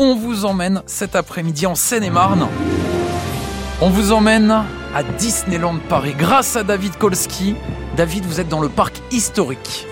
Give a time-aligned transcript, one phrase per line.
[0.00, 2.48] on vous emmène cet après-midi en Seine-et-Marne.
[3.82, 4.50] On vous emmène
[4.94, 7.54] à Disneyland Paris grâce à David Kolski.
[7.96, 9.86] David, vous êtes dans le parc historique.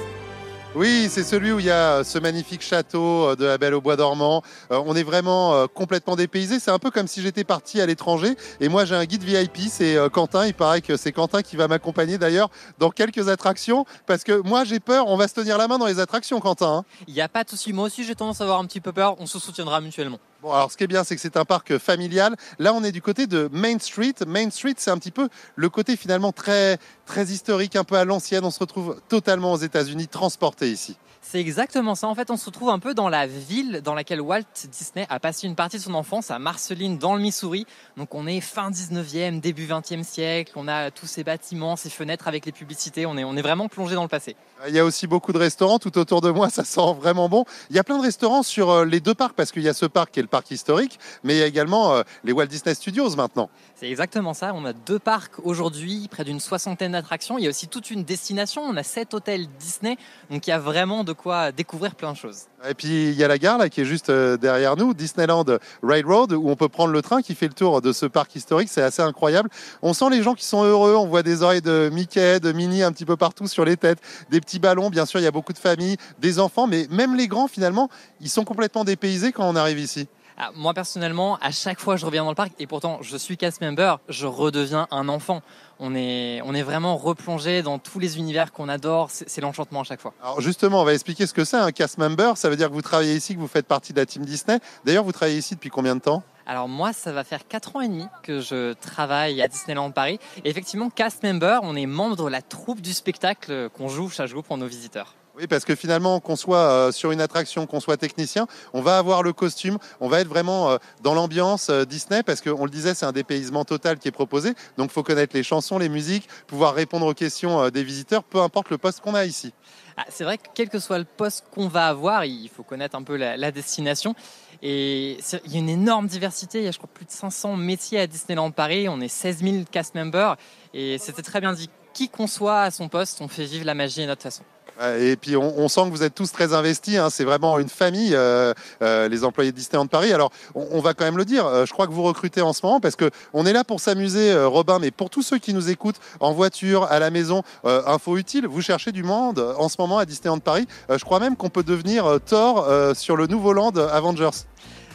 [0.78, 3.96] Oui, c'est celui où il y a ce magnifique château de la Belle au Bois
[3.96, 4.44] dormant.
[4.70, 6.60] Euh, on est vraiment euh, complètement dépaysé.
[6.60, 8.36] C'est un peu comme si j'étais parti à l'étranger.
[8.60, 10.46] Et moi, j'ai un guide VIP, c'est euh, Quentin.
[10.46, 12.48] Il paraît que c'est Quentin qui va m'accompagner d'ailleurs
[12.78, 13.86] dans quelques attractions.
[14.06, 15.08] Parce que moi, j'ai peur.
[15.08, 16.72] On va se tenir la main dans les attractions, Quentin.
[16.72, 16.84] Hein.
[17.08, 17.72] Il n'y a pas de souci.
[17.72, 19.16] Moi aussi, j'ai tendance à avoir un petit peu peur.
[19.18, 20.20] On se soutiendra mutuellement.
[20.40, 22.36] Bon, alors ce qui est bien, c'est que c'est un parc familial.
[22.60, 24.14] Là, on est du côté de Main Street.
[24.24, 28.04] Main Street, c'est un petit peu le côté finalement très, très historique, un peu à
[28.04, 28.44] l'ancienne.
[28.44, 30.96] On se retrouve totalement aux États-Unis, transporté ici.
[31.20, 32.06] C'est exactement ça.
[32.06, 35.20] En fait, on se retrouve un peu dans la ville dans laquelle Walt Disney a
[35.20, 37.66] passé une partie de son enfance, à Marceline, dans le Missouri.
[37.96, 40.52] Donc, on est fin 19e, début 20e siècle.
[40.56, 43.04] On a tous ces bâtiments, ces fenêtres avec les publicités.
[43.04, 44.36] On est, on est vraiment plongé dans le passé.
[44.66, 46.50] Il y a aussi beaucoup de restaurants tout autour de moi.
[46.50, 47.44] Ça sent vraiment bon.
[47.70, 49.74] Il y a plein de restaurants sur euh, les deux parcs parce qu'il y a
[49.74, 52.46] ce parc qui est le parc historique, mais il y a également euh, les Walt
[52.46, 53.50] Disney Studios maintenant.
[53.76, 54.52] C'est exactement ça.
[54.54, 57.38] On a deux parcs aujourd'hui, près d'une soixantaine d'attractions.
[57.38, 58.62] Il y a aussi toute une destination.
[58.62, 59.96] On a sept hôtels Disney.
[60.30, 62.44] Donc, il y a vraiment de quoi découvrir plein de choses.
[62.68, 65.44] Et puis il y a la gare là qui est juste euh, derrière nous, Disneyland
[65.82, 68.68] Railroad, où on peut prendre le train qui fait le tour de ce parc historique.
[68.70, 69.50] C'est assez incroyable.
[69.82, 70.94] On sent les gens qui sont heureux.
[70.94, 73.98] On voit des oreilles de Mickey, de Minnie un petit peu partout sur les têtes,
[74.30, 74.88] des petits ballons.
[74.88, 77.90] Bien sûr, il y a beaucoup de familles, des enfants, mais même les grands finalement,
[78.20, 80.08] ils sont complètement dépaysés quand on arrive ici.
[80.40, 83.36] Ah, moi personnellement, à chaque fois je reviens dans le parc, et pourtant je suis
[83.36, 85.42] cast member, je redeviens un enfant.
[85.80, 89.84] On est, on est vraiment replongé dans tous les univers qu'on adore, c'est l'enchantement à
[89.84, 90.14] chaque fois.
[90.22, 92.74] Alors justement, on va expliquer ce que c'est un cast member, ça veut dire que
[92.74, 94.60] vous travaillez ici, que vous faites partie de la team Disney.
[94.84, 96.22] D'ailleurs, vous travaillez ici depuis combien de temps?
[96.46, 100.20] Alors moi, ça va faire 4 ans et demi que je travaille à Disneyland Paris.
[100.44, 104.28] Et effectivement, cast member, on est membre de la troupe du spectacle qu'on joue chaque
[104.28, 105.16] jour pour nos visiteurs.
[105.38, 108.98] Oui, parce que finalement, qu'on soit euh, sur une attraction, qu'on soit technicien, on va
[108.98, 112.70] avoir le costume, on va être vraiment euh, dans l'ambiance euh, Disney, parce qu'on le
[112.70, 114.54] disait, c'est un dépaysement total qui est proposé.
[114.78, 118.40] Donc, il faut connaître les chansons, les musiques, pouvoir répondre aux questions des visiteurs, peu
[118.40, 119.52] importe le poste qu'on a ici.
[119.96, 122.96] Ah, c'est vrai que quel que soit le poste qu'on va avoir, il faut connaître
[122.96, 124.16] un peu la, destination.
[124.60, 126.58] Et il y a une énorme diversité.
[126.58, 128.88] Il y a, je crois, plus de 500 métiers à Disneyland Paris.
[128.88, 130.36] On est 16 000 cast members.
[130.74, 131.70] Et c'était très bien dit.
[131.94, 134.44] Qui qu'on soit à son poste, on fait vivre la magie à notre façon.
[134.80, 136.96] Et puis on, sent que vous êtes tous très investis.
[136.96, 137.08] Hein.
[137.10, 140.12] C'est vraiment une famille, euh, euh, les employés de Disneyland Paris.
[140.12, 141.46] Alors on, va quand même le dire.
[141.46, 143.80] Euh, je crois que vous recrutez en ce moment parce que on est là pour
[143.80, 144.78] s'amuser, Robin.
[144.78, 148.46] Mais pour tous ceux qui nous écoutent en voiture, à la maison, info utile.
[148.46, 150.66] Vous cherchez du monde en ce moment à Disneyland Paris.
[150.90, 154.44] je crois même qu'on peut devenir Thor sur le nouveau land Avengers.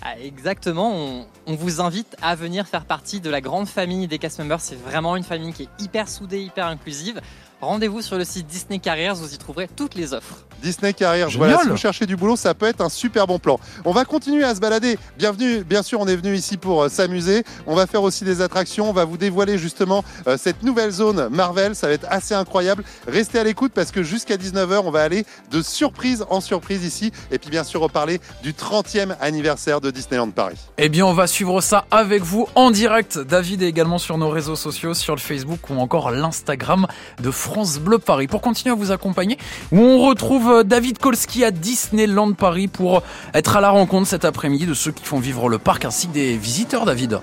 [0.06, 4.20] Ah, exactement, on, on, vous invite à venir faire partie de la grande famille des
[4.20, 4.60] cast members.
[4.60, 7.22] C'est vraiment une famille qui est hyper soudée, hyper inclusive.
[7.64, 10.36] Rendez-vous sur le site Disney Careers, vous y trouverez toutes les offres.
[10.62, 13.60] Disney Careers, voilà, si vous cherchez du boulot, ça peut être un super bon plan.
[13.84, 14.98] On va continuer à se balader.
[15.18, 17.44] Bienvenue, bien sûr, on est venu ici pour euh, s'amuser.
[17.68, 18.90] On va faire aussi des attractions.
[18.90, 21.76] On va vous dévoiler justement euh, cette nouvelle zone Marvel.
[21.76, 22.84] Ça va être assez incroyable.
[23.08, 27.12] Restez à l'écoute parce que jusqu'à 19h, on va aller de surprise en surprise ici.
[27.32, 30.58] Et puis bien sûr, reparler du 30e anniversaire de Disneyland Paris.
[30.78, 33.20] Eh bien, on va suivre ça avec vous en direct.
[33.20, 36.88] David est également sur nos réseaux sociaux, sur le Facebook ou encore l'Instagram
[37.22, 37.53] de France.
[37.54, 39.38] France Bleu Paris pour continuer à vous accompagner
[39.72, 43.04] où on retrouve euh, David Kolski à Disneyland Paris pour
[43.36, 46.14] être à la rencontre cet après-midi de ceux qui font vivre le parc ainsi que
[46.14, 47.20] des visiteurs David.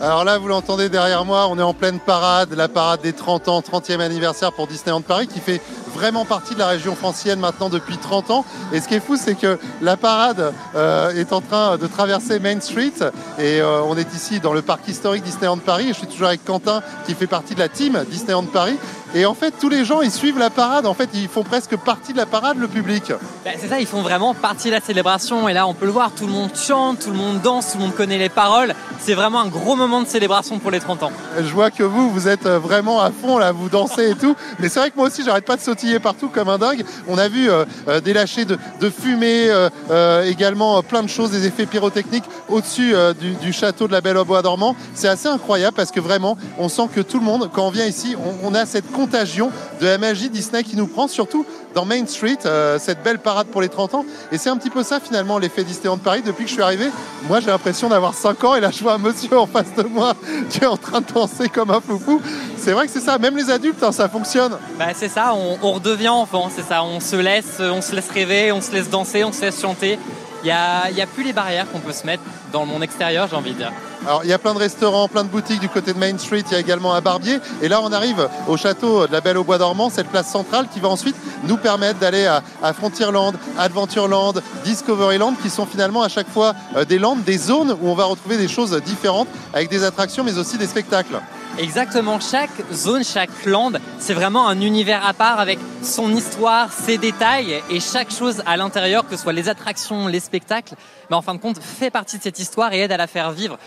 [0.00, 3.48] Alors là, vous l'entendez derrière moi, on est en pleine parade, la parade des 30
[3.48, 5.60] ans, 30e anniversaire pour Disneyland Paris, qui fait
[5.94, 8.46] vraiment partie de la région francienne maintenant depuis 30 ans.
[8.72, 12.38] Et ce qui est fou, c'est que la parade euh, est en train de traverser
[12.38, 12.94] Main Street
[13.38, 15.90] et euh, on est ici dans le parc historique Disneyland Paris.
[15.90, 18.78] Et je suis toujours avec Quentin qui fait partie de la team Disneyland Paris.
[19.14, 20.86] Et en fait, tous les gens, ils suivent la parade.
[20.86, 23.12] En fait, ils font presque partie de la parade, le public.
[23.44, 25.48] Ben, c'est ça, ils font vraiment partie de la célébration.
[25.48, 27.78] Et là, on peut le voir, tout le monde chante, tout le monde danse, tout
[27.78, 28.74] le monde connaît les paroles.
[29.00, 31.12] C'est vraiment un gros moment de célébration pour les 30 ans.
[31.36, 34.36] Je vois que vous, vous êtes vraiment à fond, là, vous dansez et tout.
[34.58, 36.84] Mais c'est vrai que moi aussi, j'arrête pas de sautiller partout comme un dingue.
[37.08, 38.58] On a vu euh, euh, des lâchers de,
[38.90, 42.94] fumée, euh, également plein de choses, des effets pyrotechniques au-dessus
[43.40, 44.76] du, château de la Belle au Bois dormant.
[44.94, 47.86] C'est assez incroyable parce que vraiment, on sent que tout le monde, quand on vient
[47.86, 49.50] ici, on, on a cette contagion
[49.80, 53.46] de la magie Disney qui nous prend, surtout dans Main Street, euh, cette belle parade
[53.46, 54.04] pour les 30 ans.
[54.30, 56.20] Et c'est un petit peu ça finalement l'effet Disneyland Paris.
[56.22, 56.90] Depuis que je suis arrivé,
[57.26, 59.84] moi j'ai l'impression d'avoir 5 ans et là je vois un monsieur en face de
[59.84, 60.12] moi
[60.50, 62.20] qui est en train de danser comme un foufou.
[62.58, 64.52] C'est vrai que c'est ça, même les adultes, hein, ça fonctionne.
[64.78, 66.84] Bah, c'est ça, on, redevient enfant, c'est ça.
[66.84, 69.98] On se laisse, on se laisse rêver, on se laisse danser, on se laisse chanter.
[70.42, 73.28] Il n'y a, a, plus les barrières qu'on peut se mettre dans le monde extérieur,
[73.30, 73.72] j'ai envie de dire.
[74.06, 76.42] Alors, il y a plein de restaurants, plein de boutiques du côté de Main Street.
[76.46, 77.38] Il y a également un barbier.
[77.60, 80.68] Et là, on arrive au château de la Belle au Bois dormant, cette place centrale
[80.72, 86.28] qui va ensuite nous permettre d'aller à, Frontierland, Adventureland, Discoveryland, qui sont finalement à chaque
[86.28, 89.84] fois euh, des landes, des zones où on va retrouver des choses différentes avec des
[89.84, 91.20] attractions, mais aussi des spectacles.
[91.58, 96.96] Exactement, chaque zone, chaque land, c'est vraiment un univers à part avec son histoire, ses
[96.96, 100.74] détails et chaque chose à l'intérieur, que ce soit les attractions, les spectacles,
[101.10, 103.32] mais en fin de compte fait partie de cette histoire et aide à la faire
[103.32, 103.58] vivre.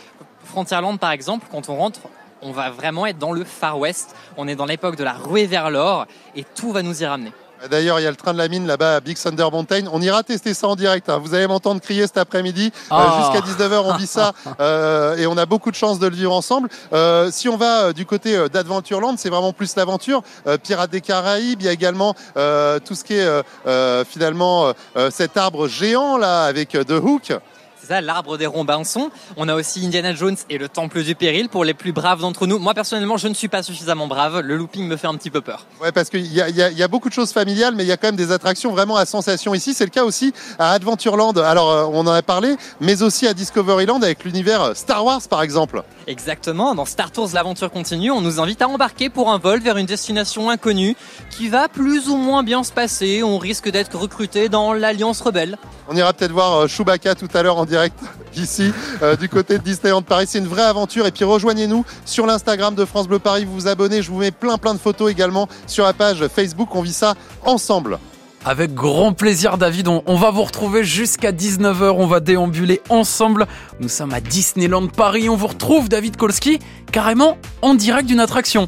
[0.44, 2.02] Frontierland par exemple, quand on rentre,
[2.42, 5.46] on va vraiment être dans le Far West, on est dans l'époque de la ruée
[5.46, 6.06] vers l'or
[6.36, 7.32] et tout va nous y ramener.
[7.70, 9.86] D'ailleurs, il y a le train de la mine là-bas à Big Thunder Mountain.
[9.92, 11.08] On ira tester ça en direct.
[11.08, 11.20] Hein.
[11.24, 12.72] Vous allez m'entendre crier cet après-midi.
[12.92, 13.32] Euh, oh.
[13.34, 16.34] Jusqu'à 19h, on vit ça euh, et on a beaucoup de chance de le vivre
[16.34, 16.70] ensemble.
[16.92, 20.24] Euh, si on va du côté d'Adventureland, c'est vraiment plus l'aventure.
[20.64, 24.74] Pirates des Caraïbes, il y a également tout ce qui est finalement
[25.10, 27.34] cet arbre géant là avec The Hook.
[27.84, 29.12] C'est ça, l'arbre des Robinson.
[29.36, 32.48] On a aussi Indiana Jones et le Temple du Péril pour les plus braves d'entre
[32.48, 32.58] nous.
[32.58, 34.40] Moi, personnellement, je ne suis pas suffisamment brave.
[34.40, 35.66] Le looping me fait un petit peu peur.
[35.82, 37.98] Ouais, parce qu'il y, y, y a, beaucoup de choses familiales, mais il y a
[37.98, 39.74] quand même des attractions vraiment à sensation ici.
[39.74, 41.34] C'est le cas aussi à Adventureland.
[41.34, 45.42] Alors, euh, on en a parlé, mais aussi à Discoveryland avec l'univers Star Wars, par
[45.42, 45.84] exemple.
[46.08, 46.76] Exactement.
[46.76, 48.12] Dans Star Tours, l'aventure continue.
[48.12, 50.96] On nous invite à embarquer pour un vol vers une destination inconnue
[51.30, 53.24] qui va plus ou moins bien se passer.
[53.24, 55.58] On risque d'être recruté dans l'Alliance Rebelle.
[55.90, 57.98] On ira peut-être voir euh, Chewbacca tout à l'heure en direct
[58.36, 58.72] ici
[59.02, 60.26] euh, du côté de Disneyland Paris.
[60.28, 61.08] C'est une vraie aventure.
[61.08, 63.46] Et puis rejoignez-nous sur l'Instagram de France Bleu Paris.
[63.46, 64.04] Vous vous abonnez.
[64.04, 66.76] Je vous mets plein plein de photos également sur la page Facebook.
[66.76, 67.98] On vit ça ensemble.
[68.46, 73.48] Avec grand plaisir David, on, on va vous retrouver jusqu'à 19h, on va déambuler ensemble.
[73.80, 76.60] Nous sommes à Disneyland Paris, on vous retrouve David Kolski
[76.92, 78.68] carrément en direct d'une attraction.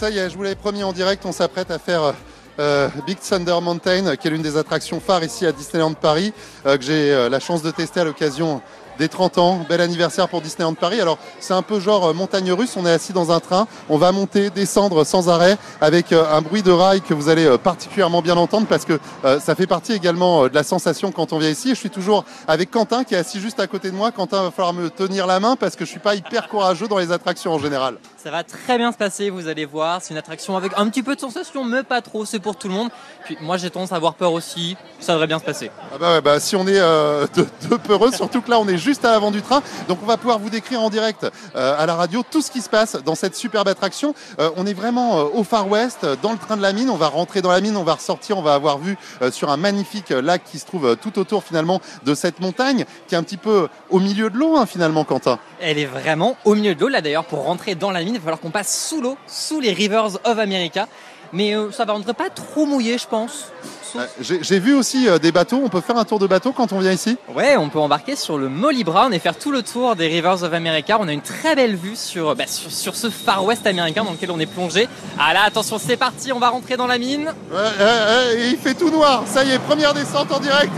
[0.00, 2.14] Ça y est, je vous l'avais promis en direct, on s'apprête à faire
[2.62, 6.32] euh, Big Thunder Mountain, qui est l'une des attractions phares ici à Disneyland Paris,
[6.64, 8.62] euh, que j'ai euh, la chance de tester à l'occasion
[8.98, 9.66] des 30 ans.
[9.68, 11.00] Bel anniversaire pour Disneyland Paris.
[11.00, 12.76] Alors, c'est un peu genre euh, montagne russe.
[12.76, 13.66] On est assis dans un train.
[13.88, 17.46] On va monter, descendre sans arrêt avec euh, un bruit de rail que vous allez
[17.46, 18.98] euh, particulièrement bien entendre parce que
[19.40, 21.70] ça fait partie également de la sensation quand on vient ici.
[21.70, 24.10] Je suis toujours avec Quentin qui est assis juste à côté de moi.
[24.12, 26.98] Quentin va falloir me tenir la main parce que je suis pas hyper courageux dans
[26.98, 27.96] les attractions en général.
[28.22, 30.00] Ça va très bien se passer, vous allez voir.
[30.00, 32.24] C'est une attraction avec un petit peu de sensation, mais pas trop.
[32.24, 32.88] C'est pour tout le monde.
[33.24, 34.76] Puis moi, j'ai tendance à avoir peur aussi.
[35.00, 35.72] Ça devrait bien se passer.
[35.92, 38.68] Ah bah, ouais, bah si on est euh, de, de, peureux, surtout que là, on
[38.68, 39.62] est juste à l'avant du train.
[39.88, 42.60] Donc, on va pouvoir vous décrire en direct euh, à la radio tout ce qui
[42.60, 44.14] se passe dans cette superbe attraction.
[44.38, 46.90] Euh, on est vraiment euh, au Far West, dans le train de la mine.
[46.90, 48.96] On va rentrer dans la mine, on va ressortir, on va avoir vu
[49.30, 53.18] sur un magnifique lac qui se trouve tout autour finalement de cette montagne, qui est
[53.18, 55.38] un petit peu au milieu de l'eau hein, finalement, Quentin.
[55.60, 56.88] Elle est vraiment au milieu de l'eau.
[56.88, 59.60] Là, d'ailleurs, pour rentrer dans la mine, il va falloir qu'on passe sous l'eau, sous
[59.60, 60.88] les Rivers of America.
[61.32, 63.50] Mais ça va rentrer pas trop mouillé, je pense.
[63.96, 65.60] Euh, J'ai vu aussi euh, des bateaux.
[65.62, 67.16] On peut faire un tour de bateau quand on vient ici?
[67.34, 70.42] Ouais, on peut embarquer sur le Molly Brown et faire tout le tour des Rivers
[70.42, 70.96] of America.
[71.00, 74.12] On a une très belle vue sur, bah, sur, sur, ce Far West américain dans
[74.12, 74.88] lequel on est plongé.
[75.18, 77.32] Ah là, attention, c'est parti, on va rentrer dans la mine.
[77.50, 79.24] Ouais, ouais, ouais, il fait tout noir.
[79.26, 80.72] Ça y est, première descente en direct.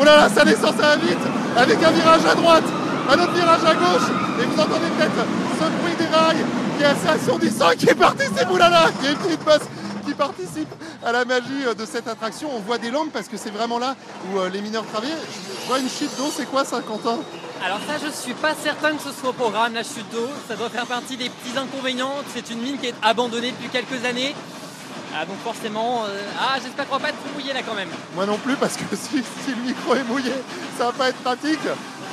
[0.00, 1.18] Oh là là, ça descend, ça va vite.
[1.56, 2.64] Avec un virage à droite,
[3.08, 4.08] un autre virage à gauche.
[4.40, 5.26] Et vous entendez peut-être
[5.58, 6.44] ce bruit des rails
[6.76, 9.68] qui est assez assourdissant, qui est parti, c'est Boulala, qui est une petite bosse
[10.00, 10.68] qui participe
[11.04, 12.50] à la magie de cette attraction.
[12.54, 13.96] On voit des lampes parce que c'est vraiment là
[14.32, 15.10] où les mineurs travaillent.
[15.62, 17.18] Je vois une chute d'eau, c'est quoi ça, Quentin?
[17.64, 20.28] Alors ça, je suis pas certain que ce soit au programme, la chute d'eau.
[20.48, 22.14] Ça doit faire partie des petits inconvénients.
[22.34, 24.34] C'est une mine qui est abandonnée depuis quelques années.
[25.14, 26.22] Ah, donc forcément, euh...
[26.38, 27.88] ah j'espère qu'on va pas être trop mouillé là quand même.
[28.14, 30.32] Moi non plus parce que si, si le micro est mouillé,
[30.78, 31.58] ça va pas être pratique.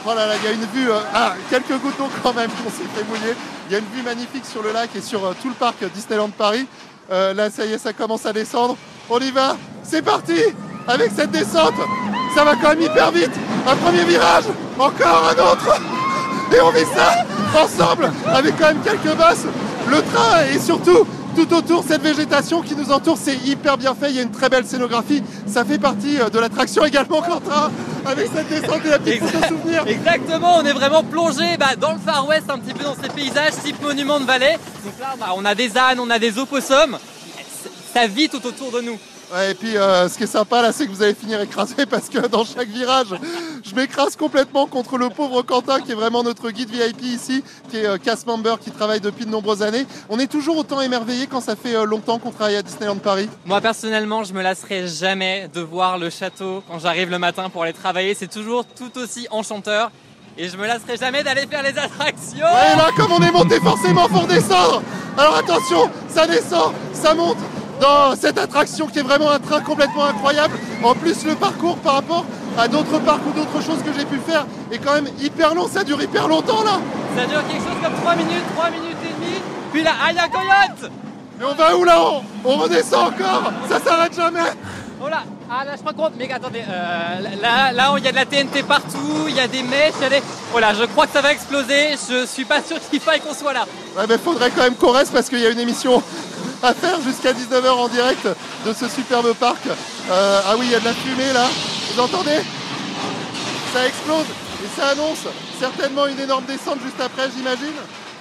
[0.04, 2.50] Voilà, oh là, il y a une vue, euh, ah, quelques gouttes d'eau quand même
[2.50, 3.36] qu'on s'est fait mouiller.
[3.68, 5.84] Il y a une vue magnifique sur le lac et sur euh, tout le parc
[5.94, 6.66] Disneyland Paris.
[7.10, 8.76] Euh, là, ça y est, ça commence à descendre.
[9.10, 10.42] On y va, c'est parti
[10.88, 11.74] avec cette descente.
[12.36, 13.32] Ça va quand même hyper vite.
[13.66, 14.46] Un premier virage,
[14.78, 15.82] encore un autre.
[16.56, 17.26] Et on vit ça
[17.62, 19.46] ensemble avec quand même quelques basses.
[19.90, 21.08] Le train et surtout
[21.38, 24.10] tout autour cette végétation qui nous entoure, c'est hyper bien fait.
[24.10, 25.22] Il y a une très belle scénographie.
[25.46, 27.72] Ça fait partie de l'attraction également, Quentin,
[28.06, 29.84] avec cette descente et la petite photo souvenir.
[29.86, 33.10] Exactement, on est vraiment plongé bah, dans le Far West, un petit peu dans ces
[33.10, 34.58] paysages type monument de vallée.
[34.84, 36.98] Donc là, bah, on a des ânes, on a des opossums.
[37.94, 38.98] Ça vit tout autour de nous.
[39.34, 41.86] Ouais, et puis euh, ce qui est sympa là, c'est que vous allez finir écrasé
[41.90, 43.08] parce que dans chaque virage,
[43.64, 47.78] je m'écrase complètement contre le pauvre Quentin qui est vraiment notre guide VIP ici, qui
[47.78, 49.86] est euh, cast member, qui travaille depuis de nombreuses années.
[50.10, 53.30] On est toujours autant émerveillé quand ça fait euh, longtemps qu'on travaille à Disneyland Paris.
[53.46, 57.64] Moi personnellement, je me lasserai jamais de voir le château quand j'arrive le matin pour
[57.64, 58.14] aller travailler.
[58.14, 59.92] C'est toujours tout aussi enchanteur.
[60.38, 62.46] Et je me lasserai jamais d'aller faire les attractions.
[62.46, 64.84] Ouais, là, comme on est monté, forcément, faut redescendre.
[65.18, 67.38] Alors attention, ça descend, ça monte
[67.80, 70.58] dans cette attraction qui est vraiment un train complètement incroyable.
[70.84, 72.26] En plus, le parcours par rapport
[72.58, 75.68] à d'autres parcs ou d'autres choses que j'ai pu faire est quand même hyper long.
[75.68, 76.80] Ça dure hyper longtemps là.
[77.16, 79.42] Ça dure quelque chose comme 3 minutes, 3 minutes et demie.
[79.72, 80.92] Puis là, ah, il y a Coyote
[81.40, 82.00] Mais on va où là?
[82.02, 83.52] On, on redescend encore?
[83.70, 84.40] Ça s'arrête jamais
[85.04, 86.14] Oh là Ah là, je me compte.
[86.18, 89.48] Mais attendez, euh, là, là, il y a de la TNT partout, il y a
[89.48, 90.24] des mèches, il y a des...
[90.56, 91.92] Oh là, je crois que ça va exploser.
[92.10, 93.66] Je suis pas sûr qu'il faille qu'on soit là.
[93.96, 96.02] Ouais, mais faudrait quand même qu'on reste parce qu'il y a une émission
[96.64, 98.28] à faire jusqu'à 19h en direct
[98.66, 99.66] de ce superbe parc.
[99.68, 101.46] Euh, ah oui, il y a de la fumée là.
[101.94, 102.40] Vous entendez?
[103.74, 104.26] Ça explose
[104.64, 105.28] et ça annonce
[105.60, 107.76] certainement une énorme descente juste après, j'imagine.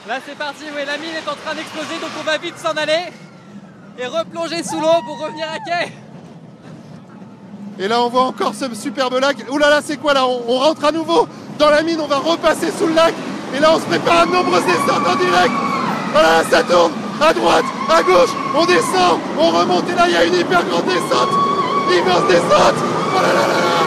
[0.07, 0.65] Là, c'est parti.
[0.75, 3.13] Oui, la mine est en train d'exploser, donc on va vite s'en aller
[3.99, 5.93] et replonger sous l'eau pour revenir à quai.
[7.79, 9.37] Et là, on voit encore ce superbe lac.
[9.51, 10.27] Ouh là là, c'est quoi là?
[10.27, 11.27] On, on rentre à nouveau
[11.59, 13.15] dans la mine, on va repasser sous le lac.
[13.55, 15.55] Et là, on se prépare à de nombreuses descentes en direct.
[16.13, 19.89] Voilà, ça tourne à droite, à gauche, on descend, on remonte.
[19.91, 21.31] Et là, il y a une hyper grande descente.
[21.91, 22.75] Immense descente.
[23.15, 23.87] Oh là là là là.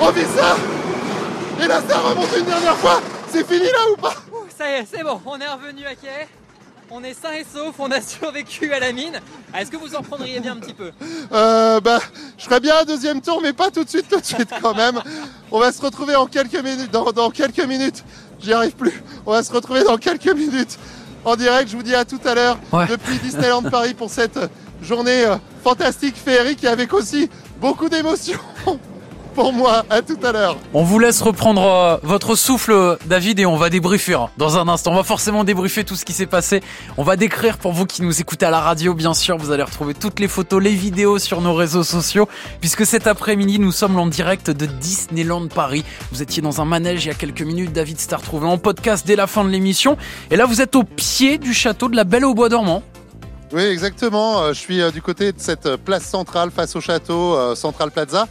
[0.00, 0.56] On vit ça.
[1.62, 3.00] Et là, ça remonte une dernière fois.
[3.30, 4.14] C'est fini là ou pas?
[4.32, 5.20] Ouh, ça y est, c'est bon.
[5.26, 6.28] On est revenu à quai.
[6.90, 9.18] On est sain et sauf, on a survécu à la mine.
[9.52, 10.90] Ah, Est-ce que vous en prendriez bien un petit peu?
[11.32, 11.98] Euh, bah,
[12.36, 14.74] je ferais bien un deuxième tour, mais pas tout de suite, tout de suite quand
[14.74, 15.00] même.
[15.50, 18.04] On va se retrouver en quelques minutes, dans, dans quelques minutes.
[18.40, 19.02] J'y arrive plus.
[19.24, 20.78] On va se retrouver dans quelques minutes
[21.24, 21.70] en direct.
[21.70, 22.86] Je vous dis à tout à l'heure Ouais.
[22.86, 24.38] depuis Disneyland Paris pour cette
[24.82, 28.38] journée euh, fantastique, féerique et avec aussi beaucoup d'émotions
[29.34, 29.84] pour moi.
[29.90, 30.56] À tout à l'heure.
[30.72, 34.68] On vous laisse reprendre euh, votre souffle, David, et on va débriefer hein, dans un
[34.68, 34.92] instant.
[34.92, 36.62] On va forcément débriefer tout ce qui s'est passé.
[36.96, 39.36] On va décrire pour vous qui nous écoutez à la radio, bien sûr.
[39.36, 42.28] Vous allez retrouver toutes les photos, les vidéos sur nos réseaux sociaux,
[42.60, 45.84] puisque cet après-midi, nous sommes en direct de Disneyland Paris.
[46.12, 47.72] Vous étiez dans un manège il y a quelques minutes.
[47.72, 49.96] David s'est retrouvé en podcast dès la fin de l'émission.
[50.30, 52.82] Et là, vous êtes au pied du château de la Belle au Bois dormant.
[53.54, 54.40] Oui, exactement.
[54.42, 57.92] Euh, Je suis euh, du côté de cette euh, place centrale face au château Central
[57.92, 58.26] Plaza,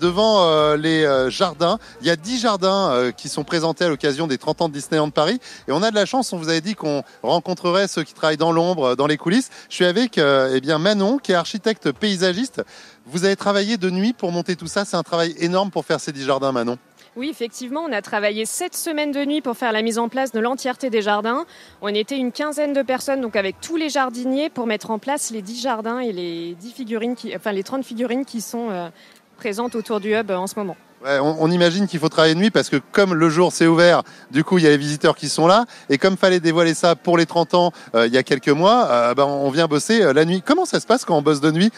[0.00, 1.78] devant les jardins.
[2.00, 5.10] Il y a 10 jardins qui sont présentés à l'occasion des 30 ans de Disneyland
[5.10, 5.40] Paris.
[5.66, 8.36] Et on a de la chance, on vous avait dit qu'on rencontrerait ceux qui travaillent
[8.36, 9.50] dans l'ombre, dans les coulisses.
[9.68, 12.62] Je suis avec eh bien Manon, qui est architecte paysagiste.
[13.06, 14.84] Vous avez travaillé de nuit pour monter tout ça.
[14.84, 16.78] C'est un travail énorme pour faire ces 10 jardins, Manon.
[17.18, 20.30] Oui, effectivement, on a travaillé sept semaines de nuit pour faire la mise en place
[20.30, 21.46] de l'entièreté des jardins.
[21.82, 25.32] On était une quinzaine de personnes, donc avec tous les jardiniers, pour mettre en place
[25.32, 28.88] les 10 jardins et les 10 figurines, qui, enfin les 30 figurines qui sont euh,
[29.36, 30.76] présentes autour du hub euh, en ce moment.
[31.04, 34.42] On, imagine qu'il faut travailler de nuit parce que comme le jour s'est ouvert, du
[34.42, 37.16] coup il y a les visiteurs qui sont là et comme fallait dévoiler ça pour
[37.16, 40.12] les 30 ans euh, il y a quelques mois, euh, ben, on vient bosser euh,
[40.12, 40.42] la nuit.
[40.44, 41.70] Comment ça se passe quand on bosse de nuit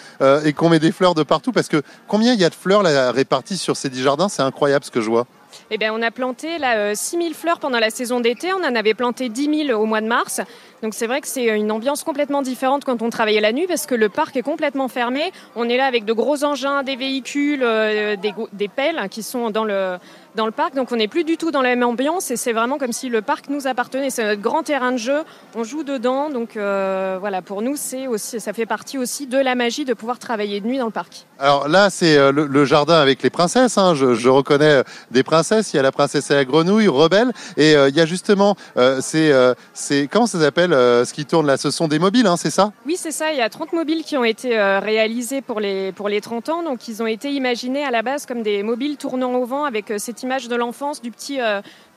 [0.44, 1.52] et qu'on met des fleurs de partout?
[1.52, 2.82] Parce que combien il y a de fleurs
[3.14, 4.28] réparties sur ces 10 jardins?
[4.28, 5.26] C'est incroyable ce que je vois.
[5.70, 8.52] Eh bien, on a planté là, euh, 6 000 fleurs pendant la saison d'été.
[8.52, 10.40] On en avait planté 10 000 au mois de mars.
[10.82, 13.84] Donc c'est vrai que c'est une ambiance complètement différente quand on travaille la nuit parce
[13.84, 15.32] que le parc est complètement fermé.
[15.54, 19.50] On est là avec de gros engins, des véhicules, euh, des, des pelles qui sont
[19.50, 19.98] dans le,
[20.36, 20.74] dans le parc.
[20.74, 23.10] Donc on n'est plus du tout dans la même ambiance et c'est vraiment comme si
[23.10, 24.08] le parc nous appartenait.
[24.08, 25.22] C'est notre grand terrain de jeu.
[25.54, 26.30] On joue dedans.
[26.30, 29.92] Donc euh, voilà, pour nous, c'est aussi, ça fait partie aussi de la magie de
[29.92, 31.26] pouvoir travailler de nuit dans le parc.
[31.38, 33.76] Alors là, c'est euh, le, jardin avec les princesses.
[33.76, 33.94] hein.
[33.94, 35.74] Je, reconnais des princesses.
[35.74, 37.32] Il y a la princesse et la grenouille, Rebelle.
[37.58, 38.54] Et il y a justement,
[39.00, 39.32] c'est,
[39.74, 42.50] c'est comment ça s'appelle euh, ce qui tourne là Ce sont des mobiles, hein, c'est
[42.50, 42.72] ça?
[42.86, 43.32] Oui, c'est ça.
[43.32, 46.48] Il y a 30 mobiles qui ont été euh, réalisés pour les, pour les 30
[46.48, 46.62] ans.
[46.62, 49.90] Donc, ils ont été imaginés à la base comme des mobiles tournant au vent avec
[49.90, 51.38] euh, cette image de l'enfance du petit,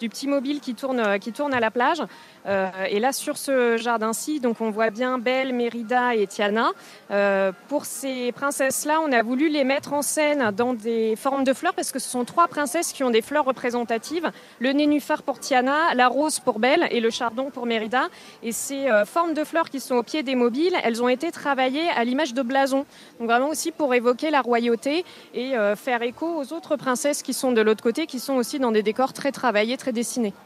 [0.04, 2.04] du petit mobile qui tourne, euh, qui tourne à la plage.
[2.46, 6.72] Euh, et là, sur ce jardin-ci, donc on voit bien Belle, Mérida et Tiana.
[7.10, 11.54] Euh, pour ces princesses-là, on a voulu les mettre en scène dans des formes de
[11.54, 14.30] fleurs parce que ce sont trois princesses qui ont des fleurs représentatives.
[14.60, 18.10] Le nénuphar pour Tiana, la rose pour Belle et le chardon pour Mérida.
[18.44, 21.90] Et ces formes de fleurs qui sont au pied des mobiles, elles ont été travaillées
[21.96, 22.86] à l'image de blason.
[23.20, 27.54] Donc vraiment aussi pour évoquer la royauté et faire écho aux autres princesses qui sont
[27.54, 29.93] de l'autre côté, qui sont aussi dans des décors très travaillés, très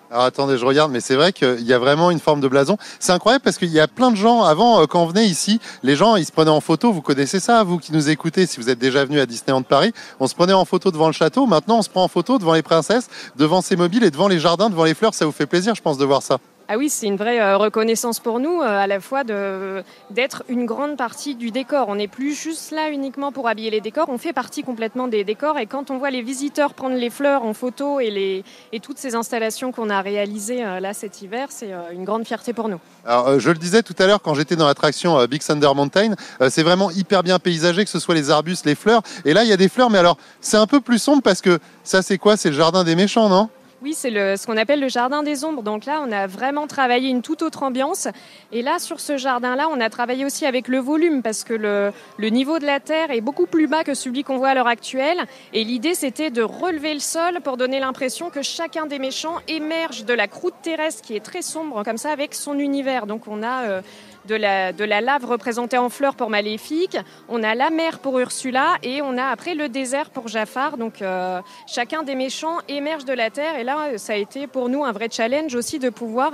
[0.09, 2.77] Alors attendez, je regarde, mais c'est vrai qu'il y a vraiment une forme de blason.
[2.99, 5.59] C'est incroyable parce qu'il y a plein de gens avant, euh, quand on venait ici,
[5.83, 6.93] les gens ils se prenaient en photo.
[6.93, 9.91] Vous connaissez ça, vous qui nous écoutez, si vous êtes déjà venu à Disneyland Paris,
[10.19, 11.45] on se prenait en photo devant le château.
[11.45, 14.39] Maintenant, on se prend en photo devant les princesses, devant ces mobiles et devant les
[14.39, 15.13] jardins, devant les fleurs.
[15.13, 16.37] Ça vous fait plaisir, je pense, de voir ça.
[16.69, 20.65] Ah oui, c'est une vraie euh, reconnaissance pour nous, euh, à la fois d'être une
[20.65, 21.87] grande partie du décor.
[21.87, 25.23] On n'est plus juste là uniquement pour habiller les décors, on fait partie complètement des
[25.23, 25.57] décors.
[25.59, 28.43] Et quand on voit les visiteurs prendre les fleurs en photo et, les,
[28.73, 32.51] et toutes ces installations qu'on a réalisées euh, là cet hiver, c'est une grande fierté
[32.51, 32.81] pour nous.
[33.05, 36.15] Alors, je le disais tout à l'heure quand j'étais dans l'attraction Big Thunder Mountain,
[36.49, 39.03] c'est vraiment hyper bien paysagé, que ce soit les arbustes, les fleurs.
[39.23, 41.39] Et là, il y a des fleurs, mais alors c'est un peu plus sombre parce
[41.41, 42.35] que ça, c'est quoi?
[42.35, 43.49] C'est le jardin des méchants, non?
[43.83, 45.61] Oui, c'est ce qu'on appelle le jardin des ombres.
[45.61, 48.07] Donc là, on a vraiment travaillé une toute autre ambiance.
[48.51, 52.29] Et là, sur ce jardin-là, on a travaillé aussi avec le volume parce que le,
[52.29, 55.19] niveau de la terre est beaucoup plus bas que celui qu'on voit à l'heure actuelle.
[55.53, 60.05] Et l'idée, c'était de relever le sol pour donner l'impression que chacun des méchants émerge
[60.05, 63.05] de la croûte terrestre qui est très sombre, comme ça, avec son univers.
[63.05, 63.81] Donc on a euh,
[64.27, 66.97] de la, lave représentée en fleurs pour Maléfique,
[67.29, 70.77] on a la mer pour Ursula et on a après le désert pour Jafar.
[70.77, 74.69] Donc euh, chacun des méchants émerge de la terre et là ça a été pour
[74.69, 76.31] nous un vrai challenge aussi de pouvoir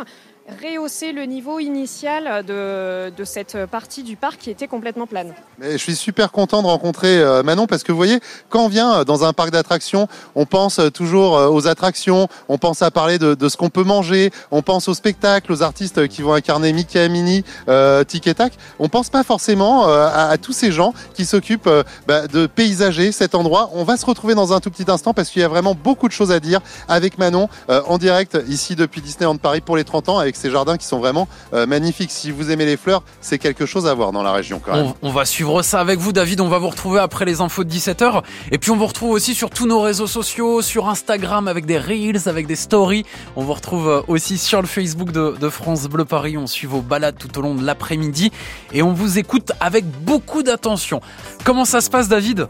[0.48, 5.34] rehausser le niveau initial de, de, cette partie du parc qui était complètement plane.
[5.62, 8.20] Je suis super content de rencontrer euh, Manon parce que vous voyez,
[8.50, 12.58] quand on vient euh, dans un parc d'attractions, on pense euh, toujours aux attractions, on
[12.58, 16.22] pense à parler de, ce qu'on peut manger, on pense aux spectacles, aux artistes qui
[16.22, 18.54] vont incarner Mickey Minnie, euh, Tic et Tac.
[18.80, 21.70] On pense pas forcément à, à, tous ces gens qui s'occupent
[22.08, 23.70] bah, de paysager cet endroit.
[23.74, 26.08] On va se retrouver dans un tout petit instant parce qu'il y a vraiment beaucoup
[26.08, 30.10] de choses à dire avec Manon en direct ici depuis Disneyland Paris pour les 30
[30.10, 32.12] ans avec ces jardins qui sont vraiment euh, magnifiques.
[32.12, 34.62] Si vous aimez les fleurs, c'est quelque chose à voir dans la région.
[35.02, 37.72] On, va suivre ça avec vous David, on va vous retrouver après les infos de
[37.72, 41.66] 17h et puis on vous retrouve aussi sur tous nos réseaux sociaux, sur Instagram avec
[41.66, 43.06] des reels, avec des stories.
[43.36, 46.68] On vous retrouve euh, aussi sur le Facebook de, de France Bleu Paris, on suit
[46.68, 48.32] vos balades tout au long de l'après-midi
[48.72, 51.02] et on vous écoute avec beaucoup d'attention.
[51.44, 52.48] Comment ça se passe David?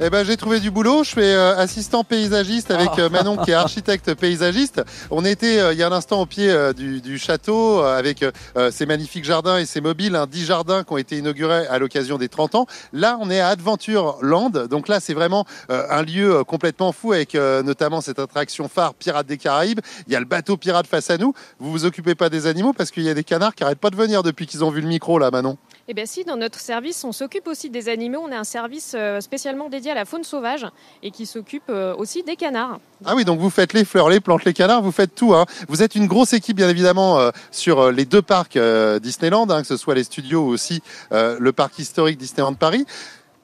[0.00, 1.02] Eh ben, j'ai trouvé du boulot.
[1.02, 4.80] Je fais euh, assistant paysagiste avec euh, Manon qui est architecte paysagiste.
[5.10, 8.24] On était euh, il y a un instant au pied du, du, château avec
[8.70, 12.16] ces magnifiques jardins et ces mobiles, hein, 10 jardins qui ont été inaugurés à l'occasion
[12.16, 12.66] des 30 ans.
[12.92, 14.50] Là, on est à Adventure Land.
[14.50, 19.36] Donc là, c'est vraiment un lieu complètement fou avec notamment cette attraction phare Pirates des
[19.36, 19.80] Caraïbes.
[20.06, 21.34] Il y a le bateau pirate face à nous.
[21.58, 23.90] Vous vous occupez pas des animaux parce qu'il y a des canards qui arrêtent pas
[23.90, 25.58] de venir depuis qu'ils ont vu le micro là, Manon.
[25.90, 28.20] Eh bien si, dans notre service, on s'occupe aussi des animaux.
[28.22, 30.66] On a un service spécialement dédié à la faune sauvage
[31.02, 32.78] et qui s'occupe euh, aussi des canards.
[33.06, 35.34] Ah oui, donc vous faites les fleurs, les plantes, les canards, vous faites tout.
[35.34, 35.46] Hein.
[35.68, 38.58] Vous êtes une grosse équipe, bien évidemment, euh, sur euh, les deux parcs
[39.00, 42.84] Disneyland, hein, que ce soit les studios ou aussi le parc historique Disneyland Paris.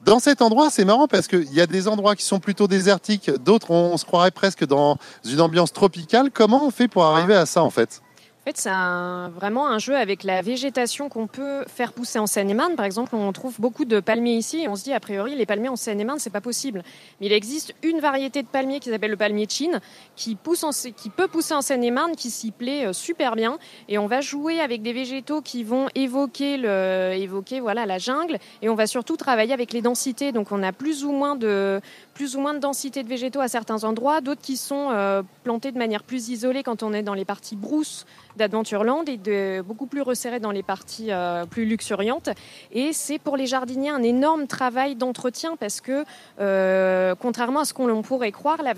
[0.03, 3.31] Dans cet endroit, c'est marrant parce qu'il y a des endroits qui sont plutôt désertiques,
[3.43, 6.29] d'autres on, se croirait presque dans une ambiance tropicale.
[6.31, 8.01] Comment on fait pour arriver à ça en fait?
[8.45, 8.69] Fait, c'est
[9.35, 12.75] vraiment un jeu avec la végétation qu'on peut faire pousser en Seine-et-Marne.
[12.75, 15.45] Par exemple, on trouve beaucoup de palmiers ici et on se dit, a priori, les
[15.45, 16.83] palmiers en Seine-et-Marne, c'est pas possible.
[17.19, 19.79] Mais il existe une variété de palmiers qui s'appelle le palmier de Chine,
[20.15, 23.57] qui, pousse en, qui peut pousser en Seine-et-Marne, qui s'y plaît euh, super bien.
[23.89, 26.55] Et on va jouer avec des végétaux qui vont évoquer,
[27.17, 28.37] évoquer voilà, la jungle.
[28.61, 30.31] Et on va surtout travailler avec les densités.
[30.31, 31.81] Donc, on a plus ou moins de,
[32.15, 35.73] plus ou moins de densité de végétaux à certains endroits, d'autres qui sont euh, plantés
[35.73, 38.05] de manière plus isolée quand on est dans les parties brousses
[38.37, 42.29] d'Adventureland et de, beaucoup plus resserrés dans les parties euh, plus luxuriantes.
[42.71, 46.05] Et c'est pour les jardiniers un énorme travail d'entretien parce que,
[46.39, 48.73] euh, contrairement à ce qu'on pourrait croire, la,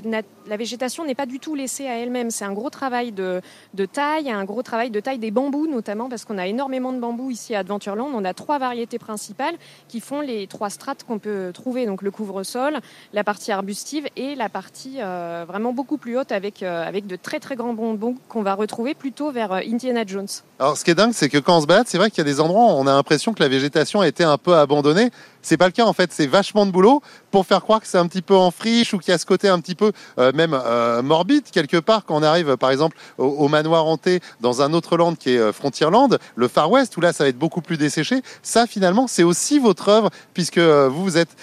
[0.48, 2.32] la végétation n'est pas du tout laissée à elle-même.
[2.32, 3.42] C'est un gros travail de,
[3.76, 7.00] de, taille, un gros travail de taille des bambous notamment parce qu'on a énormément de
[7.00, 8.10] bambous ici à Adventureland.
[8.12, 9.56] On a trois variétés principales
[9.88, 12.80] qui font les trois strates qu'on peut trouver, donc le couvre-sol,
[13.14, 17.18] la partie arbustive et la partie euh, vraiment beaucoup plus haute avec, euh, avec de
[17.18, 20.30] très très grands bambous qu'on va retrouver plutôt vers euh, Indiana Jones.
[20.60, 22.22] Alors ce qui est dingue, c'est que quand on se balade, c'est vrai qu'il y
[22.22, 25.12] a des endroits où on a l'impression que la végétation a été un peu abandonnée.
[25.48, 27.98] C'est pas le cas en fait, c'est vachement de boulot pour faire croire que c'est
[27.98, 30.34] un petit peu en friche ou qu'il y a ce côté un petit peu euh,
[30.34, 34.74] même euh, morbide quelque part quand on arrive par exemple au, manoir hanté dans un
[34.74, 37.62] autre land qui est euh, Frontierland, le Far West où là ça va être beaucoup
[37.62, 38.24] plus desséché.
[38.44, 41.38] Ça finalement c'est aussi votre œuvre puisque euh, vous êtes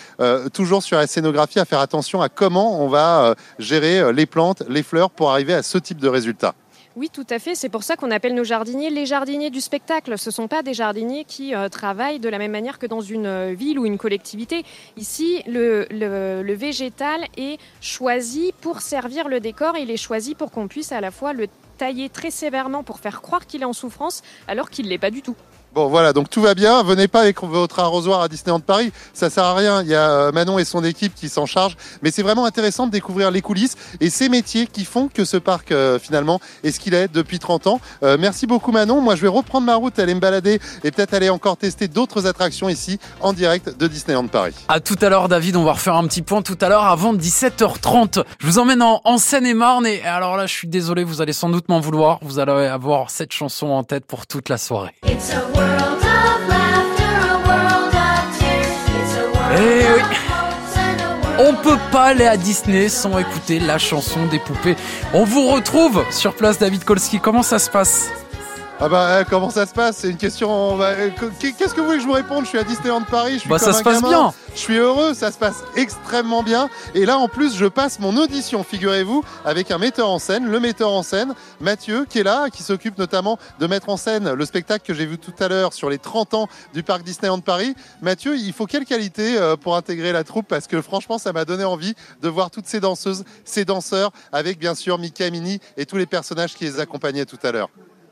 [0.52, 4.82] toujours sur la scénographie à faire attention à comment on va gérer les plantes, les
[4.82, 6.54] fleurs pour arriver à ce type de résultat.
[6.96, 7.56] Oui, tout à fait.
[7.56, 10.16] C'est pour ça qu'on appelle nos jardiniers les jardiniers du spectacle.
[10.16, 13.00] Ce ne sont pas des jardiniers qui euh, travaillent de la même manière que dans
[13.00, 14.64] une euh, ville ou une collectivité.
[14.96, 19.76] Ici, le, le, le, végétal est choisi pour servir le décor.
[19.76, 23.22] Il est choisi pour qu'on puisse à la fois le tailler très sévèrement pour faire
[23.22, 25.34] croire qu'il est en souffrance alors qu'il ne l'est pas du tout.
[25.74, 26.84] Bon voilà, donc tout va bien.
[26.84, 29.82] Venez pas avec votre arrosoir à Disneyland Paris, ça sert à rien.
[29.82, 32.86] Il y a euh, Manon et son équipe qui s'en chargent, mais c'est vraiment intéressant
[32.86, 36.70] de découvrir les coulisses et ces métiers qui font que ce parc euh, finalement est
[36.70, 37.80] ce qu'il est depuis 30 ans.
[38.04, 39.00] Euh, merci beaucoup Manon.
[39.00, 42.28] Moi je vais reprendre ma route, aller me balader et peut-être aller encore tester d'autres
[42.28, 44.54] attractions ici en direct de Disneyland Paris.
[44.68, 47.14] À tout à l'heure David, on va refaire un petit point tout à l'heure avant
[47.14, 48.22] 17h30.
[48.38, 51.48] Je vous emmène en, en Seine-et-Marne et alors là je suis désolé, vous allez sans
[51.48, 52.20] doute m'en vouloir.
[52.22, 54.94] Vous allez avoir cette chanson en tête pour toute la soirée.
[59.56, 60.02] Eh oui
[61.38, 64.76] on peut pas aller à Disney sans écouter la chanson des poupées.
[65.12, 67.18] On vous retrouve sur place David Kolski.
[67.18, 68.10] Comment ça se passe?
[68.80, 69.98] Ah bah eh, comment ça se passe?
[69.98, 70.76] C'est une question.
[70.76, 71.08] bah, euh,
[71.40, 72.42] Qu'est-ce que vous voulez que je vous réponde?
[72.44, 74.08] Je suis à Disneyland Paris, je suis Bah, comme ça un se passe gamin.
[74.08, 74.34] bien.
[74.52, 76.68] Je suis heureux, ça se passe extrêmement bien.
[76.94, 80.58] Et là en plus je passe mon audition, figurez-vous, avec un metteur en scène, le
[80.58, 84.44] metteur en scène, Mathieu, qui est là, qui s'occupe notamment de mettre en scène le
[84.44, 87.76] spectacle que j'ai vu tout à l'heure sur les 30 ans du parc Disneyland Paris.
[88.02, 90.46] Mathieu, il faut quelle qualité euh, pour intégrer la troupe?
[90.48, 94.58] Parce que franchement ça m'a donné envie de voir toutes ces danseuses, ces danseurs, avec
[94.58, 97.70] bien sûr Mika Mini et tous les personnages qui les accompagnaient tout à l'heure.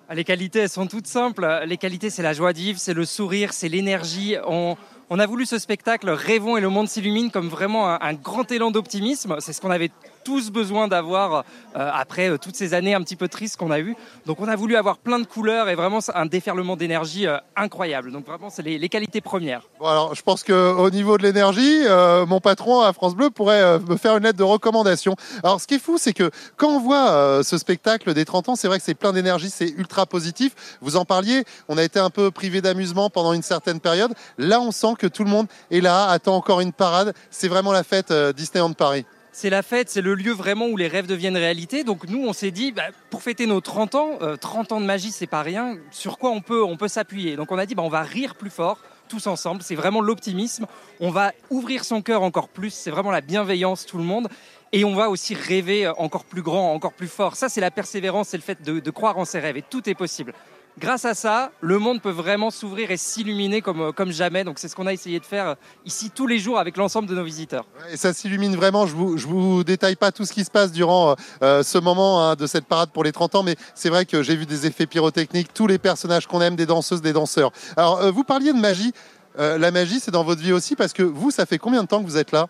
[0.08, 1.62] Ah, Les qualités, elles sont toutes simples.
[1.66, 4.36] Les qualités, c'est la joie de c'est le sourire, c'est l'énergie.
[4.46, 4.76] On,
[5.18, 9.36] a voulu ce spectacle Rêvons et le monde s'illumine comme vraiment un grand élan d'optimisme.
[9.40, 9.90] C'est ce qu'on avait
[10.22, 11.44] tous besoin d'avoir
[11.76, 13.96] euh, après euh, toutes ces années un petit peu tristes qu'on a eues.
[14.26, 18.12] Donc on a voulu avoir plein de couleurs et vraiment un déferlement d'énergie euh, incroyable.
[18.12, 19.62] Donc vraiment, c'est les, les qualités premières.
[19.80, 23.96] Alors, je pense qu'au niveau de l'énergie, euh, mon patron à France Bleu pourrait me
[23.96, 25.16] faire une lettre de recommandation.
[25.42, 28.56] Alors, ce qui est fou, c'est que quand on voit ce spectacle des 30 ans,
[28.56, 30.78] c'est vrai que c'est plein d'énergie, c'est ultra positif.
[30.80, 34.12] Vous en parliez, on a été un peu privé d'amusement pendant une certaine période.
[34.38, 37.14] Là, on sent que tout le monde est là, attend encore une parade.
[37.30, 39.04] C'est vraiment la fête Disneyland Paris.
[39.34, 41.84] C'est la fête, c'est le lieu vraiment où les rêves deviennent réalité.
[41.84, 44.84] Donc nous, on s'est dit, bah, pour fêter nos 30 ans, euh, 30 ans de
[44.84, 45.78] magie, c'est pas rien.
[45.90, 48.34] Sur quoi on peut, on peut s'appuyer Donc on a dit, bah, on va rire
[48.34, 49.62] plus fort, tous ensemble.
[49.62, 50.66] C'est vraiment l'optimisme.
[51.00, 52.74] On va ouvrir son cœur encore plus.
[52.74, 54.28] C'est vraiment la bienveillance, tout le monde.
[54.70, 57.34] Et on va aussi rêver encore plus grand, encore plus fort.
[57.34, 59.56] Ça, c'est la persévérance, c'est le fait de croire en ses rêves.
[59.56, 60.34] Et tout est possible.
[60.78, 64.42] Grâce à ça, le monde peut vraiment s'ouvrir et s'illuminer comme, comme jamais.
[64.42, 67.14] Donc c'est ce qu'on a essayé de faire ici tous les jours avec l'ensemble de
[67.14, 67.66] nos visiteurs.
[67.90, 68.86] Et ça s'illumine vraiment.
[68.86, 72.24] Je vous, je vous détaille pas tout ce qui se passe durant euh, ce moment
[72.24, 74.66] hein, de cette parade pour les 30 ans, mais c'est vrai que j'ai vu des
[74.66, 77.52] effets pyrotechniques, tous les personnages qu'on aime, des danseuses, des danseurs.
[77.76, 78.92] Alors, euh, vous parliez de magie.
[79.38, 81.88] Euh, la magie, c'est dans votre vie aussi, parce que vous, ça fait combien de
[81.88, 82.48] temps que vous êtes là?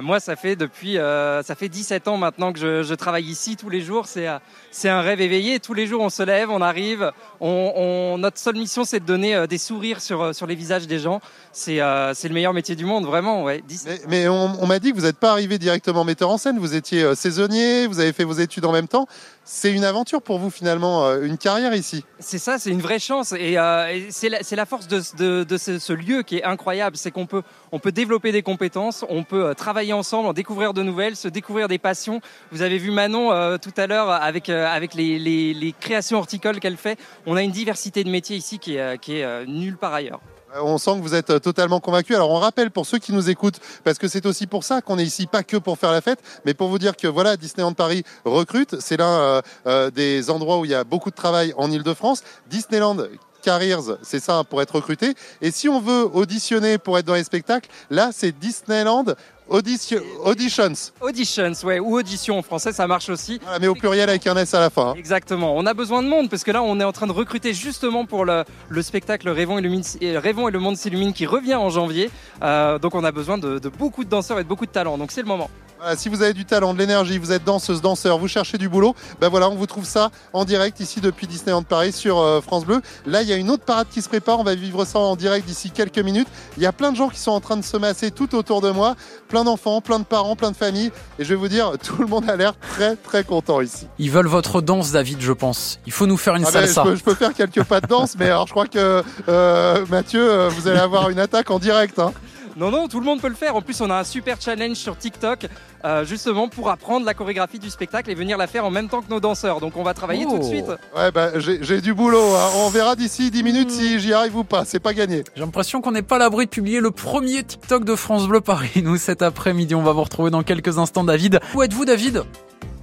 [0.00, 3.56] Moi, ça fait depuis, euh, ça fait 17 ans maintenant que je, je travaille ici
[3.56, 4.06] tous les jours.
[4.06, 4.26] C'est,
[4.70, 5.60] c'est un rêve éveillé.
[5.60, 7.12] Tous les jours, on se lève, on arrive.
[7.40, 10.54] On, on- notre seule mission, c'est de donner euh, des sourires sur, euh, sur les
[10.54, 11.20] visages des gens.
[11.52, 13.42] C'est, euh, c'est le meilleur métier du monde, vraiment.
[13.44, 13.62] Ouais.
[13.66, 16.38] 10 Mais, mais on, on m'a dit que vous n'êtes pas arrivé directement metteur en
[16.38, 16.58] scène.
[16.58, 19.06] Vous étiez euh, saisonnier, vous avez fait vos études en même temps.
[19.44, 22.04] C'est une aventure pour vous finalement, euh, une carrière ici.
[22.20, 26.38] C'est ça, c'est une vraie chance et, euh, c'est la, force de, ce, lieu qui
[26.38, 30.28] est incroyable, c'est qu'on peut, on peut développer des compétences, on peut euh, travailler ensemble,
[30.28, 32.20] en découvrir de nouvelles, se découvrir des passions.
[32.52, 36.98] Vous avez vu Manon tout à l'heure avec, les, créations horticoles qu'elle fait.
[37.26, 40.20] On a une diversité de métiers ici qui est, qui est nulle part ailleurs.
[40.54, 42.14] Euh, On sent que vous êtes euh, totalement convaincu.
[42.14, 44.98] Alors on rappelle pour ceux qui nous écoutent, parce que c'est aussi pour ça qu'on
[44.98, 47.72] est ici, pas que pour faire la fête, mais pour vous dire que voilà, Disneyland
[47.74, 48.80] Paris recrute.
[48.80, 52.22] C'est l'un euh, des endroits où il y a beaucoup de travail en Ile-de-France.
[52.48, 52.96] Disneyland
[53.42, 55.14] Careers, c'est ça pour être recruté.
[55.40, 59.04] Et si on veut auditionner pour être dans les spectacles, là c'est Disneyland
[59.48, 60.92] Audition- Auditions.
[61.00, 63.38] Auditions, ouais, ou audition en français, ça marche aussi.
[63.42, 64.90] Voilà, mais au pluriel avec un S à la fin.
[64.90, 64.94] hein.
[64.96, 65.54] Exactement.
[65.56, 68.06] On a besoin de monde parce que là, on est en train de recruter justement
[68.06, 71.56] pour le, le spectacle Rêvons et, le, Min- euh, et le monde s'illumine qui revient
[71.56, 72.10] en janvier.
[72.42, 74.96] Euh, donc, on a besoin de, de beaucoup de danseurs et de beaucoup de talents.
[74.96, 75.50] Donc, c'est le moment.
[75.82, 78.68] Voilà, si vous avez du talent, de l'énergie, vous êtes danseuse, danseur, vous cherchez du
[78.68, 82.40] boulot, ben voilà, on vous trouve ça en direct ici depuis Disneyland Paris sur euh,
[82.40, 82.80] France Bleu.
[83.04, 85.16] Là, il y a une autre parade qui se prépare, on va vivre ça en
[85.16, 86.28] direct d'ici quelques minutes.
[86.56, 88.60] Il y a plein de gens qui sont en train de se masser tout autour
[88.60, 88.94] de moi,
[89.26, 92.06] plein d'enfants, plein de parents, plein de familles, et je vais vous dire, tout le
[92.06, 93.88] monde a l'air très très content ici.
[93.98, 95.80] Ils veulent votre danse, David, je pense.
[95.86, 96.82] Il faut nous faire une Ah ben, je, salsa.
[96.84, 100.30] peux, je peux faire quelques pas de danse, mais alors je crois que euh, Mathieu,
[100.30, 101.98] euh, vous allez avoir une attaque en direct.
[101.98, 102.12] hein.
[102.56, 103.56] Non, non, tout le monde peut le faire.
[103.56, 105.46] En plus, on a un super challenge sur TikTok
[105.84, 109.00] euh, justement pour apprendre la chorégraphie du spectacle et venir la faire en même temps
[109.00, 109.60] que nos danseurs.
[109.60, 110.32] Donc, on va travailler Oh.
[110.32, 110.66] tout de suite.
[110.96, 112.34] Ouais, ben, j'ai j'ai du boulot.
[112.34, 112.48] hein.
[112.56, 114.64] On verra d'ici 10 minutes si j'y arrive ou pas.
[114.66, 115.24] C'est pas gagné.
[115.34, 118.40] J'ai l'impression qu'on n'est pas à l'abri de publier le premier TikTok de France Bleu
[118.42, 119.74] Paris, nous, cet après-midi.
[119.74, 121.40] On va vous retrouver dans quelques instants, David.
[121.54, 122.22] Où êtes-vous, David?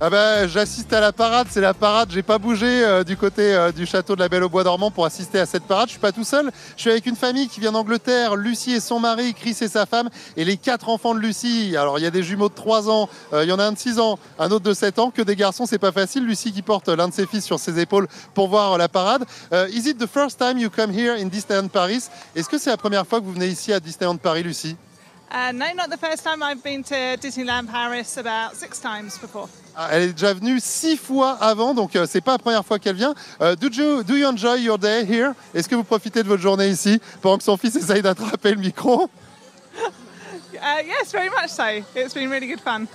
[0.02, 2.10] Ah ben, j'assiste à la parade, c'est la parade.
[2.14, 4.92] J'ai pas bougé euh, du côté euh, du château de la Belle au Bois dormant
[4.92, 5.90] pour assister à cette parade.
[5.90, 6.52] Je suis pas tout seul.
[6.78, 8.38] Je suis avec une famille qui vient d'Angleterre.
[8.38, 11.76] Lucie et son mari, Chris et sa femme, et les quatre enfants de Lucie.
[11.76, 13.74] Alors il y a des jumeaux de 3 ans, euh, il y en a un
[13.74, 15.12] de 6 ans, un autre de 7 ans.
[15.12, 16.26] Que des garçons, c'est pas facile.
[16.26, 19.26] Lucie qui porte l'un de ses fils sur ses épaules pour voir la parade.
[19.52, 22.08] Is it the first time you come here in Disneyland Paris?
[22.38, 24.78] Est-ce que c'est la première fois que vous venez ici à Disneyland Paris, Lucie?
[25.32, 26.42] Uh, no, not the first time.
[26.42, 29.48] I've been to Disneyland Paris about six times before.
[29.82, 32.80] Ah, Elle est déjà venue six fois avant, donc euh, c'est pas la première fois
[32.80, 33.16] qu'elle vient.
[33.40, 35.32] Euh, do, you, do you enjoy your day here?
[35.54, 38.60] Est-ce que vous profitez de votre journée ici pendant que son fils essaye d'attraper le
[38.60, 39.10] micro?
[40.62, 41.64] Uh, yes, very much so.
[41.96, 42.86] It's been really good fun.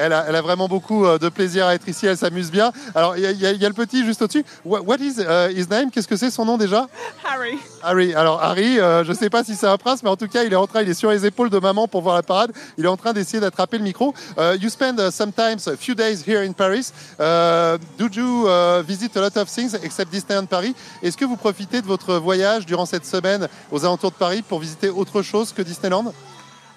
[0.00, 2.72] Elle a, elle a vraiment beaucoup euh, de plaisir à être ici, elle s'amuse bien.
[2.94, 4.44] Alors, il y, a- y y le petit juste au-dessus.
[4.64, 5.90] What, what is uh, his name?
[5.90, 6.86] Qu'est-ce que c'est son nom déjà?
[7.24, 7.58] Harry.
[7.82, 8.14] Harry.
[8.14, 10.44] Alors, Harry, euh, je ne sais pas si c'est un prince, mais en tout cas,
[10.44, 12.52] il est en train, il est sur les épaules de maman pour voir la parade.
[12.78, 14.14] Il est en train d'essayer d'attraper le micro.
[14.38, 16.92] Uh, you spend uh, sometimes a few days here in Paris.
[17.18, 18.48] Do you
[18.86, 20.74] visit a lot of things except Disneyland Paris?
[21.02, 24.60] Est-ce que vous profitez de votre voyage durant cette semaine aux alentours de Paris pour
[24.60, 26.12] visiter autre chose que Disneyland?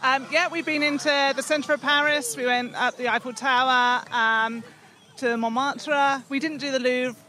[0.07, 2.37] Um, yeah, we've been into the centre of Paris.
[2.37, 4.63] We went up the Eiffel Tower um,
[5.17, 6.23] to Montmartre.
[6.29, 7.21] We didn't do the Louvre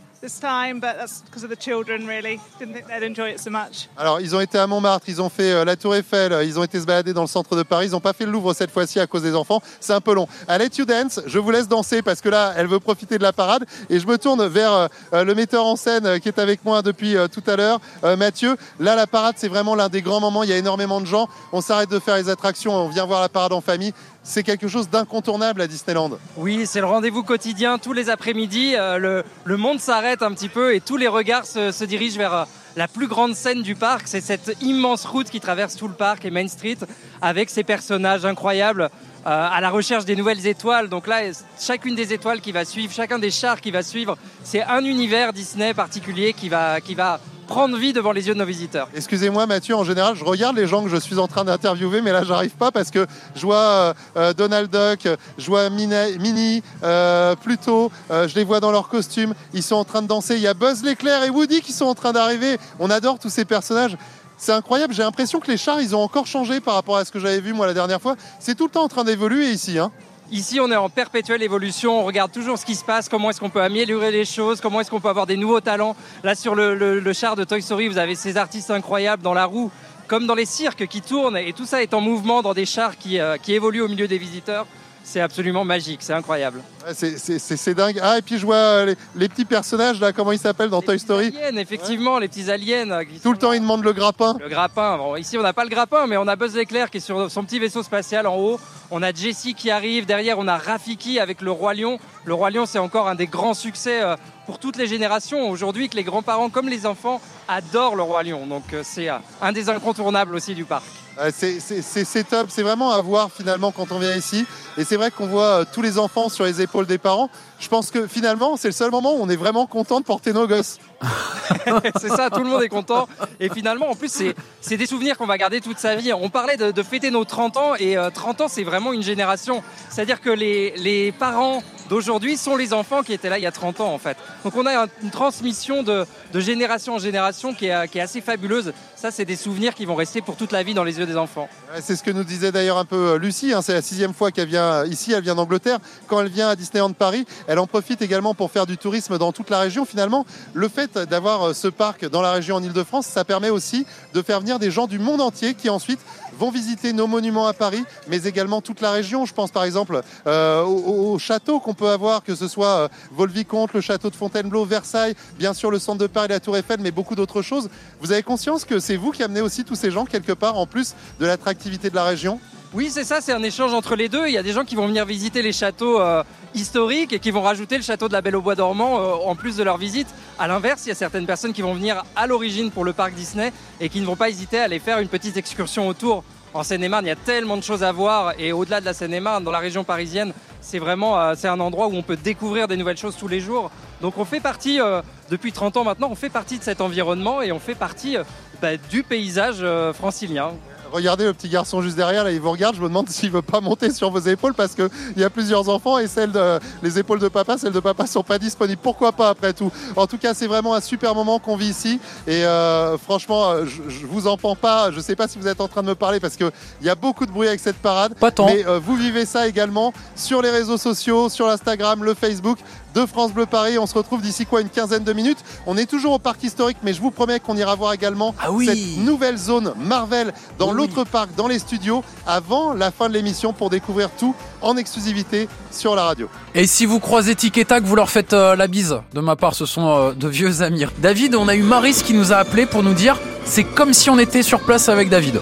[3.96, 6.59] Alors, ils ont été à Montmartre, ils ont fait euh, la Tour Eiffel, euh, ils
[6.59, 8.52] ont été se balader dans le centre de Paris, ils n'ont pas fait le Louvre
[8.52, 9.62] cette fois-ci à cause des enfants.
[9.78, 10.26] C'est un peu long.
[10.48, 10.85] I let you
[11.24, 13.64] je vous laisse danser parce que là, elle veut profiter de la parade.
[13.88, 14.72] Et je me tourne vers
[15.12, 17.81] euh, le metteur en scène qui est avec moi depuis tout à l'heure,
[18.16, 18.57] Mathieu.
[18.81, 20.42] Là, la parade, c'est vraiment l'un des grands moments.
[20.42, 21.28] Il y a énormément de gens.
[21.52, 23.92] On s'arrête de faire les attractions, on vient voir la parade en famille.
[24.29, 26.11] C'est quelque chose d'incontournable à Disneyland.
[26.37, 28.75] Oui, c'est le rendez-vous quotidien tous les après-midi.
[28.77, 32.35] euh, le, monde s'arrête un petit peu et tous les regards se, se dirigent vers
[32.35, 32.45] euh,
[32.77, 34.03] la plus grande scène du parc.
[34.05, 36.77] C'est cette immense route qui traverse tout le parc et Main Street
[37.23, 38.91] avec ces personnages incroyables.
[39.27, 40.88] euh, à la recherche des nouvelles étoiles.
[40.88, 41.21] Donc là,
[41.59, 45.33] chacune des étoiles qui va suivre, chacun des chars qui va suivre, c'est un univers
[45.33, 48.89] Disney particulier qui va, qui va prendre vie devant les yeux de nos visiteurs.
[48.95, 52.13] Excusez-moi Mathieu, en général, je regarde les gens que je suis en train d'interviewer, mais
[52.13, 55.09] là, j'arrive pas parce que je vois euh, euh, Donald Duck,
[55.39, 60.03] je vois Minnie, euh, Pluto, je les vois dans leurs costumes, ils sont en train
[60.03, 60.37] de danser.
[60.37, 62.59] Il y a Buzz l'éclair et Woody qui sont en train d'arriver.
[62.79, 63.97] On adore tous ces personnages.
[64.37, 67.11] C'est incroyable, j'ai l'impression que les chars, ils ont encore changé par rapport à ce
[67.11, 68.15] que j'avais vu moi la dernière fois.
[68.39, 69.79] C'est tout le temps en train d'évoluer ici.
[69.79, 69.91] Hein.
[70.31, 72.01] Ici, on est en perpétuelle évolution.
[72.01, 74.81] On regarde toujours ce qui se passe, comment est-ce qu'on peut améliorer les choses, comment
[74.81, 75.97] est-ce qu'on peut avoir des nouveaux talents.
[76.23, 79.71] Là, sur le, char de Toy Story, vous avez ces artistes incroyables dans la roue,
[80.07, 82.99] comme dans les cirques qui tournent, et tout ça est en mouvement dans des chars
[82.99, 84.67] qui, euh, qui évoluent au milieu des visiteurs.
[85.11, 86.61] C'est absolument magique, c'est incroyable.
[86.87, 87.99] Ouais, c'est- c'est c'est- c'est dingue.
[88.03, 90.81] Ah, et puis je vois euh, les, les petits personnages là, comment ils s'appellent dans
[90.81, 91.27] Les Toy Story.
[91.35, 92.90] aliens, effectivement, les petits aliens.
[92.90, 93.57] euh, qui Tout le temps, là.
[93.57, 94.37] ils demandent le grappin.
[94.38, 94.99] Le grappin.
[94.99, 97.31] Bon, ici, on n'a pas le grappin, mais on a Buzz l'éclair qui est sur
[97.31, 98.61] son petit vaisseau spatial en haut.
[98.90, 100.05] On a Jessie qui arrive.
[100.05, 101.99] Derrière, on a Rafiki avec le Roi Lion.
[102.27, 105.49] Le Roi Lion, c'est encore un des grands succès euh, pour toutes les générations.
[105.49, 108.47] Aujourd'hui, que les grands-parents comme les enfants adorent le Roi Lion.
[108.47, 109.09] Donc, c'est
[109.40, 110.85] un des incontournables aussi du parc.
[111.33, 111.59] C'est-
[112.04, 114.46] c'est top, c'est vraiment à voir finalement quand on vient ici.
[114.76, 117.28] Et c'est vrai qu'on voit euh, tous les enfants sur les épaules des parents.
[117.61, 120.33] Je pense que finalement, c'est le seul moment où on est vraiment content de porter
[120.33, 120.79] nos gosses.
[122.01, 123.09] c'est ça, tout le monde est content.
[123.40, 124.23] Et finalement, en plus,
[124.61, 126.12] c'est des souvenirs qu'on va garder toute sa vie.
[126.12, 129.03] On parlait de, de fêter nos 30 ans, et euh, 30 ans, c'est vraiment une
[129.03, 129.62] génération.
[129.90, 133.53] C'est-à-dire que les, les parents d'aujourd'hui sont les enfants qui étaient là il y a
[133.53, 134.16] 30 ans, en fait.
[134.44, 138.03] Donc on a un- une transmission de, de génération en génération qui est, qui est
[138.03, 138.73] assez fabuleuse.
[138.94, 141.16] Ça, c'est des souvenirs qui vont rester pour toute la vie dans les yeux des
[141.16, 141.49] enfants.
[141.81, 143.53] C'est ce que nous disait d'ailleurs un peu euh, Lucie.
[143.55, 143.62] hein.
[143.62, 145.12] c'est la sixième fois qu'elle vient euh, ici.
[145.12, 145.79] Elle vient d'Angleterre.
[146.09, 149.33] Quand elle vient à Disneyland Paris, elle en profite également pour faire du tourisme dans
[149.33, 149.87] toute la région.
[149.87, 153.87] Finalement, le fait d'avoir euh, ce parc dans la région en Ile-de-France, ça permet aussi
[154.13, 155.99] de faire venir des gens du monde entier qui ensuite
[156.38, 159.27] vont visiter nos monuments à Paris, mais également toute la région.
[159.27, 162.66] Je pense par exemple euh, au, au- au château qu'on peut avoir, que ce soit
[162.77, 166.57] euh, Vaux-le-Vicomte, le château de Fontainebleau, Versailles, bien sûr le centre de Paris, la Tour
[166.57, 167.68] Eiffel, mais beaucoup d'autres choses.
[168.01, 170.66] Vous avez conscience que c'est vous qui amenez aussi tous ces gens quelque part en
[170.66, 172.38] plus de l'attractivité de la région?
[172.74, 174.27] Oui, c'est ça, c'est un échange entre les deux.
[174.27, 176.22] Il y a des gens qui vont venir visiter les châteaux euh,
[176.55, 179.35] historiques et qui vont rajouter le château de la Belle au Bois dormant euh, en
[179.35, 180.09] plus de leur visite.
[180.40, 183.12] À l'inverse, il y a certaines personnes qui vont venir à l'origine pour le parc
[183.12, 186.22] Disney et qui ne vont pas hésiter à aller faire une petite excursion autour.
[186.55, 189.42] En Seine-et-Marne, il y a tellement de choses à voir et au-delà de la Seine-et-Marne,
[189.42, 192.96] dans la région parisienne, c'est vraiment euh, un endroit où on peut découvrir des nouvelles
[192.96, 193.72] choses tous les jours.
[194.01, 197.42] Donc on fait partie, euh, depuis 30 ans maintenant, on fait partie de cet environnement
[197.42, 198.22] et on fait partie euh,
[198.62, 200.53] bah, du paysage francilien.
[200.92, 202.74] Regardez le petit garçon juste derrière, là, il vous regarde.
[202.77, 205.68] Je me demande s'il veut pas monter sur vos épaules parce qu'il y a plusieurs
[205.68, 208.81] enfants et celles de, les épaules de papa, celles de papa sont pas disponibles.
[208.83, 209.70] Pourquoi pas après tout?
[209.96, 212.01] En tout cas, c'est vraiment un super moment qu'on vit ici.
[212.27, 214.90] Et euh, franchement, euh, je, je vous en pends pas.
[214.90, 216.51] Je sais pas si vous êtes en train de me parler parce qu'il
[216.83, 218.14] y a beaucoup de bruit avec cette parade.
[218.14, 218.46] Pas tant.
[218.46, 222.59] Mais euh, vous vivez ça également sur les réseaux sociaux, sur l'Instagram, le Facebook
[223.01, 223.79] de France Bleu Paris.
[223.79, 225.39] On se retrouve d'ici quoi une quinzaine de minutes.
[225.67, 228.51] On est toujours au parc historique, mais je vous promets qu'on ira voir également Ah
[228.51, 228.67] oui.
[228.67, 233.15] cette nouvelle zone Marvel dans Oui, l'autre parc, dans les studios, avant la fin de
[233.15, 236.29] l'émission pour découvrir tout en exclusivité sur la radio.
[236.55, 238.97] Et si vous croisez Tic et Tac, vous leur faites euh, la bise.
[239.15, 240.85] De ma part, ce sont euh, de vieux amis.
[240.99, 244.11] David, on a eu Maris qui nous a appelé pour nous dire c'est comme si
[244.11, 245.41] on était sur place avec David.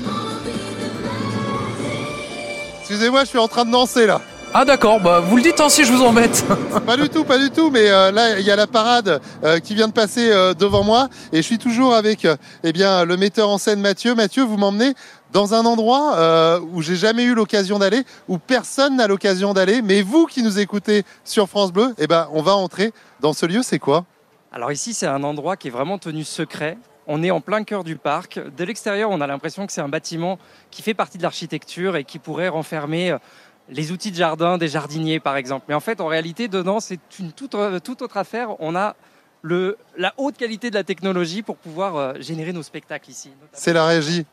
[2.81, 4.21] Excusez-moi, je suis en train de danser là.
[4.59, 6.43] Ah d'accord, bah vous le dites hein, si je vous embête.
[6.87, 9.59] Pas du tout, pas du tout, mais euh, là il y a la parade euh,
[9.59, 13.05] qui vient de passer euh, devant moi et je suis toujours avec euh, eh bien
[13.05, 14.15] le metteur en scène Mathieu.
[14.15, 14.95] Mathieu, vous m'emmenez
[15.31, 19.83] dans un endroit euh, où j'ai jamais eu l'occasion d'aller, où personne n'a l'occasion d'aller,
[19.83, 23.45] mais vous qui nous écoutez sur France Bleu, eh ben on va entrer dans ce
[23.45, 23.61] lieu.
[23.63, 24.07] C'est quoi?
[24.53, 26.79] Alors ici, c'est un endroit qui est vraiment tenu secret.
[27.09, 28.41] On est en plein cœur du parc.
[28.57, 30.39] De l'extérieur, on a l'impression que c'est un bâtiment
[30.73, 33.19] qui fait partie de l'architecture et qui pourrait renfermer euh,
[33.69, 35.67] les outils de jardin des jardiniers, par exemple.
[35.69, 38.61] Mais en fait, en réalité, dedans, c'est une toute, euh, toute autre affaire.
[38.61, 38.95] On a
[39.43, 43.31] le, la haute qualité de la technologie pour pouvoir euh, générer nos spectacles ici.
[43.53, 44.25] C'est la régie.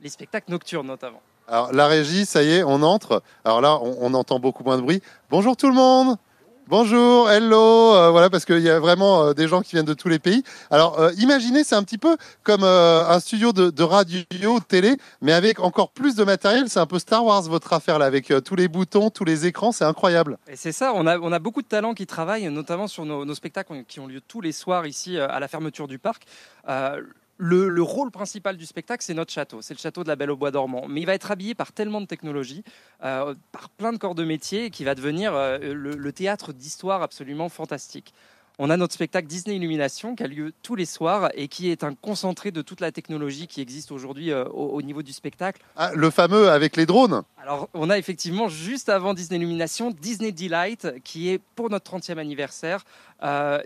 [0.00, 1.22] Les spectacles nocturnes, notamment.
[1.48, 3.22] Alors la régie, ça y est, on entre.
[3.44, 5.00] Alors là, on, on entend beaucoup moins de bruit.
[5.30, 6.16] Bonjour tout le monde.
[6.68, 9.94] Bonjour, hello, euh, voilà parce qu'il y a vraiment euh, des gens qui viennent de
[9.94, 10.42] tous les pays.
[10.68, 15.32] Alors euh, imaginez, c'est un petit peu comme un studio de, radio, de télé, mais
[15.32, 16.68] avec encore plus de matériel.
[16.68, 19.70] C'est un peu Star Wars votre affaire là, avec tous les boutons, tous les écrans,
[19.70, 20.38] c'est incroyable.
[20.48, 24.00] Et c'est ça, on a, beaucoup de talents qui travaillent, notamment sur nos, spectacles qui
[24.00, 26.24] ont lieu tous les soirs ici à la fermeture du parc.
[27.38, 30.30] Le, le rôle principal du spectacle, c'est notre château, c'est le château de la Belle
[30.30, 30.86] au Bois dormant.
[30.88, 32.64] Mais il va être habillé par tellement de technologies,
[33.04, 37.02] euh, par plein de corps de métier, qui va devenir euh, le, le théâtre d'histoire
[37.02, 38.14] absolument fantastique.
[38.58, 41.84] On a notre spectacle Disney Illumination qui a lieu tous les soirs et qui est
[41.84, 45.60] un concentré de toute la technologie qui existe aujourd'hui euh, au, au niveau du spectacle.
[45.76, 47.22] Ah, le fameux avec les drones.
[47.36, 52.16] Alors, on a effectivement, juste avant Disney Illumination, Disney Delight, qui est pour notre 30e
[52.16, 52.82] anniversaire,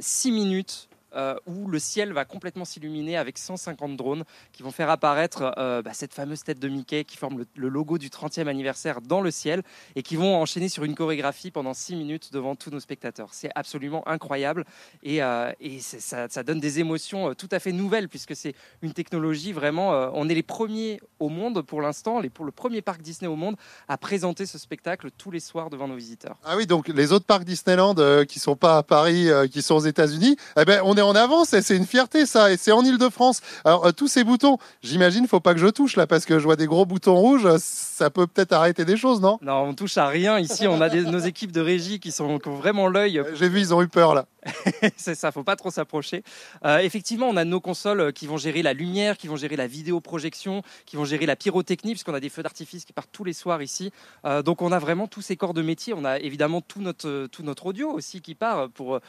[0.00, 0.89] 6 minutes.
[1.14, 5.82] Euh, où le ciel va complètement s'illuminer avec 150 drones qui vont faire apparaître euh,
[5.82, 9.32] bah, cette fameuse tête de Mickey qui forme le, logo du 30e anniversaire dans le
[9.32, 9.62] ciel
[9.96, 13.30] et qui vont enchaîner sur une chorégraphie pendant 6 minutes devant tous nos spectateurs.
[13.32, 14.64] C'est absolument incroyable
[15.02, 19.90] et, euh, ça, donne des émotions tout à fait nouvelles puisque c'est une technologie vraiment.
[20.14, 23.56] on est les premiers au monde pour l'instant, pour le premier parc Disney au monde
[23.88, 26.36] à présenter ce spectacle tous les soirs devant nos visiteurs.
[26.44, 27.94] Ah oui, donc les autres parcs Disneyland
[28.26, 31.52] qui sont pas à Paris, qui sont aux États-Unis, eh ben on est en avance
[31.52, 32.52] et c'est une fierté ça.
[32.52, 33.40] Et c'est en Île-de-France.
[33.64, 36.44] Alors euh, tous ces boutons, j'imagine, faut pas que je touche là parce que je
[36.44, 37.46] vois des gros boutons rouges.
[37.46, 39.38] euh, Ça peut peut-être arrêter des choses, non?
[39.42, 40.66] Non, on touche à rien ici.
[40.66, 43.48] On a des- nos équipes de régie qui, sont, qui ont vraiment l'œil Euh, J'ai
[43.48, 44.26] vu, ils ont eu peur là.
[44.96, 46.22] c'est ça, faut pas trop s'approcher.
[46.64, 49.66] Euh, effectivement, on a nos consoles qui vont gérer la lumière, qui vont gérer la
[49.66, 53.34] vidéoprojection, qui vont gérer la pyrotechnie, puisqu'on a des feux d'artifice qui partent tous les
[53.34, 53.92] soirs ici.
[54.24, 55.92] Euh, donc on a vraiment tous ces corps de métier.
[55.94, 59.00] On a évidemment tout notre, tout notre audio aussi qui part pour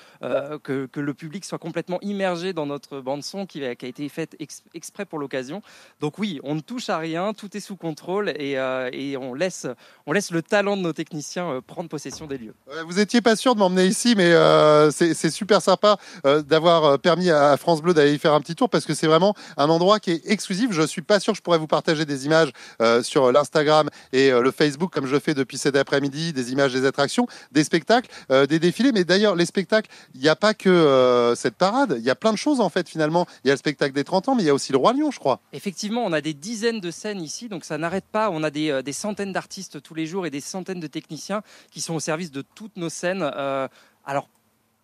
[0.63, 4.35] que, que le public soit complètement immergé dans notre bande son qui, a- été faite
[4.39, 5.61] ex- exprès pour l'occasion.
[5.99, 8.89] Donc oui, on ne touche à rien, tout est sous contrôle et, euh,
[9.19, 9.67] on, laisse,
[10.05, 12.53] on laisse le talent de nos techniciens euh, prendre possession des lieux.
[12.67, 16.83] Ouais, Vous étiez pas sûr de m'emmener ici, mais euh, c'est super sympa euh, d'avoir
[16.85, 19.35] euh, permis à France Bleu d'aller y faire un petit tour parce que c'est vraiment
[19.57, 20.71] un endroit qui est exclusif.
[20.71, 24.31] Je suis pas sûr que je pourrais vous partager des images euh, sur l'Instagram et
[24.31, 28.09] euh, le Facebook comme je fais depuis cet après-midi, des images des attractions, des spectacles,
[28.31, 28.91] euh, des défilés.
[28.91, 31.55] Mais d'ailleurs, les spectacles, il n'y a pas que euh, cette
[31.97, 33.25] Il y a plein de choses en fait finalement.
[33.43, 34.93] Il y a le spectacle des 30 ans, mais il y a aussi le Roi
[34.93, 35.39] Lion, je crois.
[35.53, 38.29] Effectivement, on a des dizaines de scènes ici, donc ça n'arrête pas.
[38.29, 41.81] On a des, euh, centaines d'artistes tous les jours et des centaines de techniciens qui
[41.81, 43.21] sont au service de toutes nos scènes.
[43.23, 43.67] Euh,
[44.05, 44.27] alors,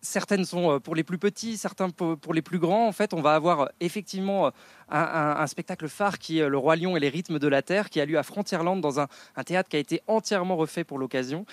[0.00, 2.86] certaines sont euh, pour les plus petits, certains pour, les plus grands.
[2.86, 4.50] En fait, on va avoir euh, effectivement euh,
[4.90, 8.00] un, spectacle phare qui est Le Roi Lion et les rythmes de la Terre, qui
[8.00, 9.08] a lieu à Frontierland dans un,
[9.44, 11.44] théâtre qui a été entièrement refait pour l'occasion.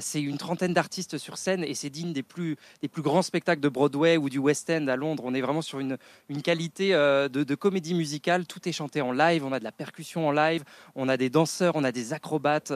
[0.00, 2.56] C'est une trentaine d'artistes sur scène et c'est digne des plus,
[2.98, 5.22] grands spectacles de Broadway ou du West End à Londres.
[5.26, 5.96] On est vraiment sur une,
[6.42, 8.46] qualité de, comédie musicale.
[8.46, 9.44] Tout est chanté en live.
[9.44, 10.64] On a de la percussion en live.
[10.94, 12.72] On a des danseurs, on a des acrobates,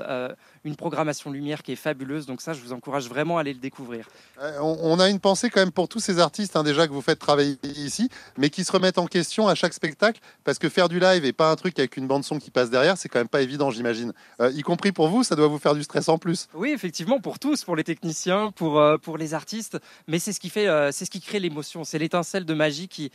[0.65, 2.27] une programmation lumière qui est fabuleuse.
[2.27, 4.09] Donc ça, je vous encourage vraiment à aller le découvrir.
[4.41, 7.03] Euh, on, a une pensée quand même pour tous ces artistes hein, déjà que vous
[7.03, 10.89] faites travailler ici, mais qui se remettent en question à chaque spectacle parce que faire
[10.89, 13.19] du live et pas un truc avec une bande son qui passe derrière, c'est quand
[13.19, 14.13] même pas évident, j'imagine.
[14.41, 16.49] Euh, y compris pour vous, ça doit vous faire du stress en plus.
[16.55, 19.79] Oui, effectivement, pour tous, pour les techniciens, pour, euh, pour les artistes.
[20.09, 21.85] Mais c'est ce qui fait, c'est ce qui crée l'émotion.
[21.85, 23.11] C'est l'étincelle de magie qui,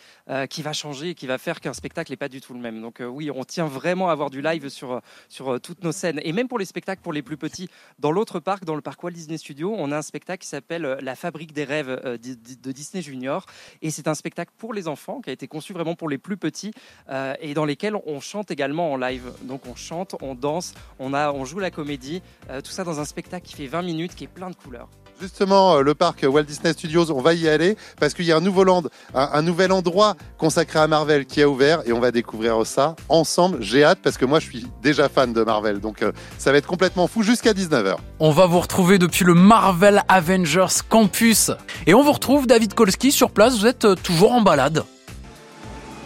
[0.50, 2.82] qui va changer, qui va faire qu'un spectacle n'est pas du tout le même.
[2.82, 6.20] Donc oui, on tient vraiment à avoir du live sur, sur toutes nos scènes.
[6.24, 9.04] Et même pour les spectacles pour les plus petits, dans l'autre parc, dans le parc
[9.04, 12.18] Walt Disney Studio, on a un spectacle qui s'appelle euh, La Fabrique des rêves euh,
[12.18, 13.46] de Disney Junior.
[13.82, 16.38] Et c'est un spectacle pour les enfants qui a été conçu vraiment pour les plus
[16.38, 16.72] petits
[17.10, 19.32] euh, et dans lesquels on chante également en live.
[19.44, 22.22] Donc on chante, on danse, on, a, on joue la comédie,
[22.64, 24.90] tout ça dans un spectacle qui fait 20 minutes, qui est plein de couleurs.
[25.22, 28.38] Justement, euh, le parc Walt Disney Studios, on va y aller parce qu'il y a
[28.38, 32.00] un nouveau land, un, un nouvel endroit consacré à Marvel qui a ouvert et on
[32.00, 33.58] va découvrir ça ensemble.
[33.60, 36.58] J'ai hâte parce que moi je suis déjà fan de Marvel, donc euh, ça va
[36.58, 37.98] être complètement fou jusqu'à 19h.
[38.22, 41.52] On va vous retrouver depuis le Marvel Avengers Campus.
[41.86, 44.86] Et on vous retrouve David Kolski sur place, vous êtes euh, toujours en balade.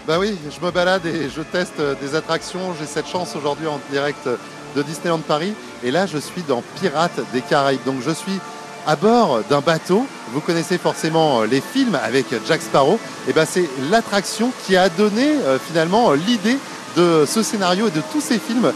[0.07, 2.73] Bah oui, je me balade et je teste des attractions.
[2.79, 4.27] J'ai cette chance aujourd'hui en direct
[4.75, 5.53] de Disneyland Paris.
[5.83, 7.83] Et là, je suis dans Pirates des Caraïbes.
[7.85, 8.39] Donc je suis
[8.85, 10.05] à bord d'un bateau.
[10.33, 12.99] Vous connaissez forcément euh, les films avec Jack Sparrow.
[13.27, 16.57] Et ben c'est l'attraction qui a donné euh, finalement euh, l'idée
[16.95, 18.71] de ce scénario et de tous ces films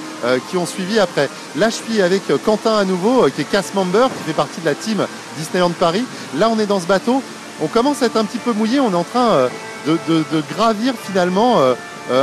[0.49, 1.29] qui ont suivi après.
[1.55, 4.65] Là, je suis avec Quentin à nouveau, qui est cast member, qui fait partie de
[4.65, 5.05] la team
[5.37, 6.03] Disneyland Paris.
[6.35, 7.21] Là, on est dans ce bateau.
[7.61, 8.79] On commence à être un petit peu mouillé.
[8.79, 9.47] On est en train
[9.85, 11.61] de gravir finalement,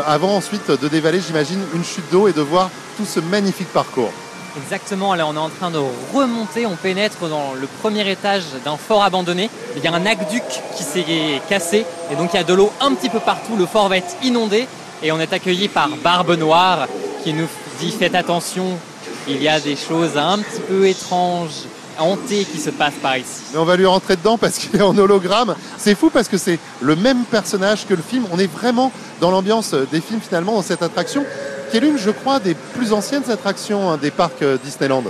[0.05, 4.11] avant ensuite de dévaler, j'imagine, une chute d'eau et de voir tout ce magnifique parcours.
[4.57, 5.81] Exactement, là on est en train de
[6.15, 9.50] remonter, on pénètre dans le premier étage d'un fort abandonné.
[9.77, 10.44] Il y a un aqueduc
[10.77, 11.05] qui s'est
[11.48, 13.96] cassé et donc il y a de l'eau un petit peu partout, le fort va
[13.96, 14.69] être inondé
[15.02, 16.87] et on est accueilli par Barbe Noire
[17.25, 17.48] qui nous
[17.81, 18.79] dit faites attention,
[19.27, 21.65] il y a des choses un petit peu étranges,
[21.98, 23.42] hantées qui se passent par ici.
[23.57, 25.55] On va lui rentrer dedans parce qu'il est en hologramme.
[25.79, 28.27] C'est fou parce que c'est le même personnage que le film.
[28.33, 31.25] On est vraiment dans l'ambiance des films finalement dans cette attraction
[31.75, 35.02] qui est l'une, je crois, des plus anciennes attractions hein, des parcs euh, Disneyland.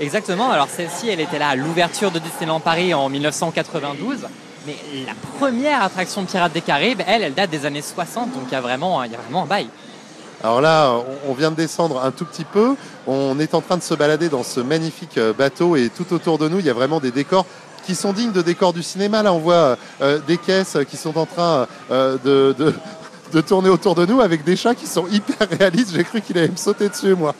[0.00, 0.50] Exactement.
[0.50, 4.18] Alors celle-ci, elle était là à l'ouverture de Disneyland Paris en 1992.
[4.66, 4.76] Mais
[5.06, 8.52] la première attraction de Pirates des Caraïbes, elle, elle date des années 60, donc il
[8.52, 9.68] y a vraiment, il y a vraiment un bail.
[10.42, 10.94] Alors là,
[11.26, 12.76] on vient de descendre un tout petit peu.
[13.06, 16.36] On est en train de se balader dans ce magnifique euh, bateau et tout autour
[16.36, 17.46] de nous, il y a vraiment des décors
[17.86, 19.22] qui sont dignes de décors du cinéma.
[19.22, 22.18] Là, on voit euh, des caisses qui sont en train de,
[22.58, 22.74] de
[23.40, 25.92] tourner autour de nous avec des chats qui sont hyper réalistes.
[25.94, 27.34] J'ai cru qu'il allait me sauter dessus, moi.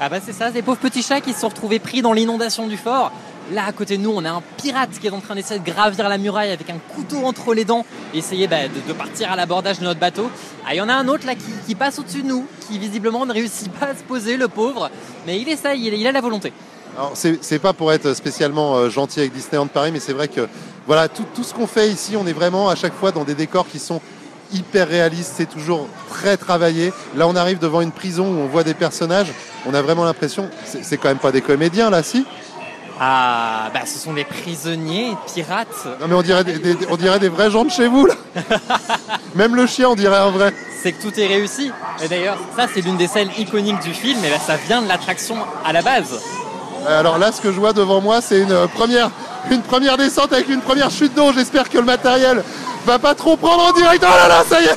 [0.00, 2.66] Ah bah c'est ça, des pauvres petits chats qui se sont retrouvés pris dans l'inondation
[2.66, 3.12] du fort.
[3.52, 5.64] Là à côté de nous, on a un pirate qui est en train d'essayer de
[5.64, 9.36] gravir la muraille avec un couteau entre les dents et essayer bah, de, partir à
[9.36, 10.30] l'abordage de notre bateau.
[10.66, 13.24] Ah, il y en a un autre là qui, passe au-dessus de nous, qui visiblement
[13.26, 14.90] ne réussit pas à se poser, le pauvre.
[15.26, 16.52] Mais il essaye, il, il a la volonté.
[16.96, 20.48] Alors c'est pas pour être spécialement euh, gentil avec Disneyland Paris, mais c'est vrai que
[20.86, 23.34] voilà tout, tout ce qu'on fait ici, on est vraiment à chaque fois dans des
[23.34, 24.00] décors qui sont
[24.52, 26.92] hyper réaliste, c'est toujours très travaillé.
[27.16, 29.32] Là, on arrive devant une prison où on voit des personnages,
[29.66, 32.26] on a vraiment l'impression, c'est quand même pas des comédiens là, si?
[33.00, 35.88] Ah, bah ce sont des prisonniers, pirates.
[36.00, 38.14] Non mais on dirait des, on dirait des vrais gens de chez vous là.
[39.34, 40.54] même le chien, on dirait un vrai.
[40.80, 41.72] C'est que tout est réussi.
[42.04, 45.36] Et d'ailleurs, ça c'est l'une des scènes iconiques du film, et ça vient de l'attraction
[45.64, 46.20] à la base.
[46.86, 49.10] Alors là, ce que je vois devant moi, c'est une première,
[49.50, 51.32] une première descente avec une première chute d'eau.
[51.32, 52.42] J'espère que le matériel
[52.86, 54.04] Va pas trop prendre en direct.
[54.06, 54.76] Oh là là, ça y est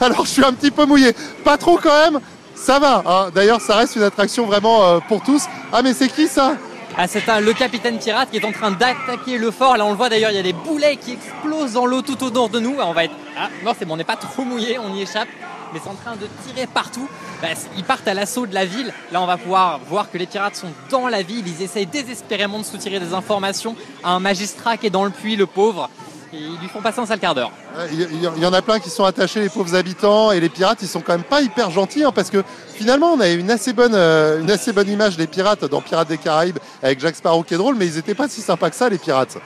[0.00, 1.14] Alors je suis un petit peu mouillé.
[1.44, 2.20] Pas trop quand même.
[2.54, 3.02] Ça va.
[3.04, 3.30] Hein.
[3.34, 5.42] D'ailleurs, ça reste une attraction vraiment euh, pour tous.
[5.72, 6.54] Ah mais c'est qui ça?
[6.96, 9.76] Ah, c'est le capitaine pirate qui est en train d'attaquer le fort.
[9.76, 12.22] Là, on le voit d'ailleurs, il y a des boulets qui explosent dans l'eau tout
[12.22, 12.76] autour de nous.
[12.78, 13.14] on va être.
[13.38, 15.28] Ah, non, c'est bon, on n'est pas trop mouillé, on y échappe.
[15.72, 17.08] Mais c'est en train de tirer partout.
[17.40, 18.92] Bah, ils partent à l'assaut de la ville.
[19.10, 21.46] Là, on va pouvoir voir que les pirates sont dans la ville.
[21.46, 25.36] Ils essayent désespérément de soutirer des informations à un magistrat qui est dans le puits,
[25.36, 25.88] le pauvre
[26.32, 27.50] ils lui font passer un sale quart d'heure.
[27.92, 30.88] Il y en a plein qui sont attachés, les pauvres habitants, et les pirates, ils
[30.88, 32.42] sont quand même pas hyper gentils, hein, parce que
[32.74, 36.08] finalement, on a une assez bonne, euh, une assez bonne image des pirates dans Pirates
[36.08, 38.76] des Caraïbes avec Jack Sparrow qui est drôle, mais ils n'étaient pas si sympas que
[38.76, 39.36] ça, les pirates.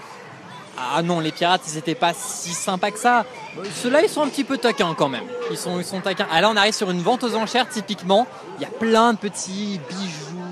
[0.78, 3.24] Ah non, les pirates, ils n'étaient pas si sympas que ça.
[3.82, 5.24] Ceux-là, ils sont un petit peu taquins quand même.
[5.50, 6.26] Ils sont, ils sont taquins.
[6.30, 8.26] Ah là, on arrive sur une vente aux enchères, typiquement.
[8.58, 10.45] Il y a plein de petits bijoux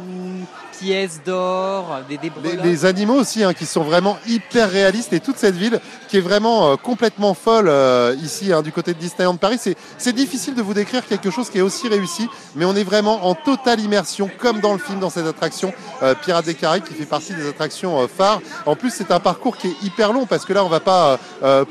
[0.84, 2.30] pièces d'or, des, des
[2.62, 6.20] les, animaux aussi, hein, qui sont vraiment hyper réalistes et toute cette ville qui est
[6.20, 9.58] vraiment euh, complètement folle euh, ici, hein, du côté de Disneyland Paris.
[9.96, 13.26] C'est difficile de vous décrire quelque chose qui est aussi réussi, mais on est vraiment
[13.26, 15.72] en totale immersion, comme dans le film, dans cette attraction
[16.02, 18.42] euh, Pirates des Caraïbes, qui fait partie des attractions phares.
[18.66, 21.18] En plus, c'est un parcours qui est hyper long parce que là, on va pas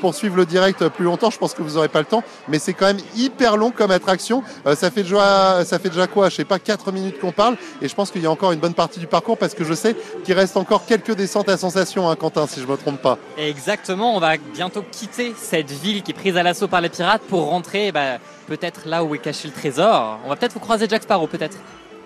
[0.02, 1.30] poursuivre le direct plus longtemps.
[1.30, 3.92] Je pense que vous aurez pas le temps, mais c'est quand même hyper long comme
[3.92, 4.44] attraction.
[4.66, 6.30] ça fait déjà, ça fait déjà quoi?
[6.30, 8.60] Je sais pas, 4 minutes qu'on parle, et je pense qu'il y a encore une
[8.60, 12.10] bonne partie du parcours parce que je sais qu'il reste encore quelques descentes à sensation,
[12.10, 13.18] hein, Quentin, si je me trompe pas.
[13.38, 17.22] Exactement, on va bientôt quitter cette ville qui est prise à l'assaut par les pirates
[17.24, 20.20] pour rentrer bah, peut-être là où est caché le trésor.
[20.26, 21.58] On va peut-être vous croiser Jack Sparrow, peut-être.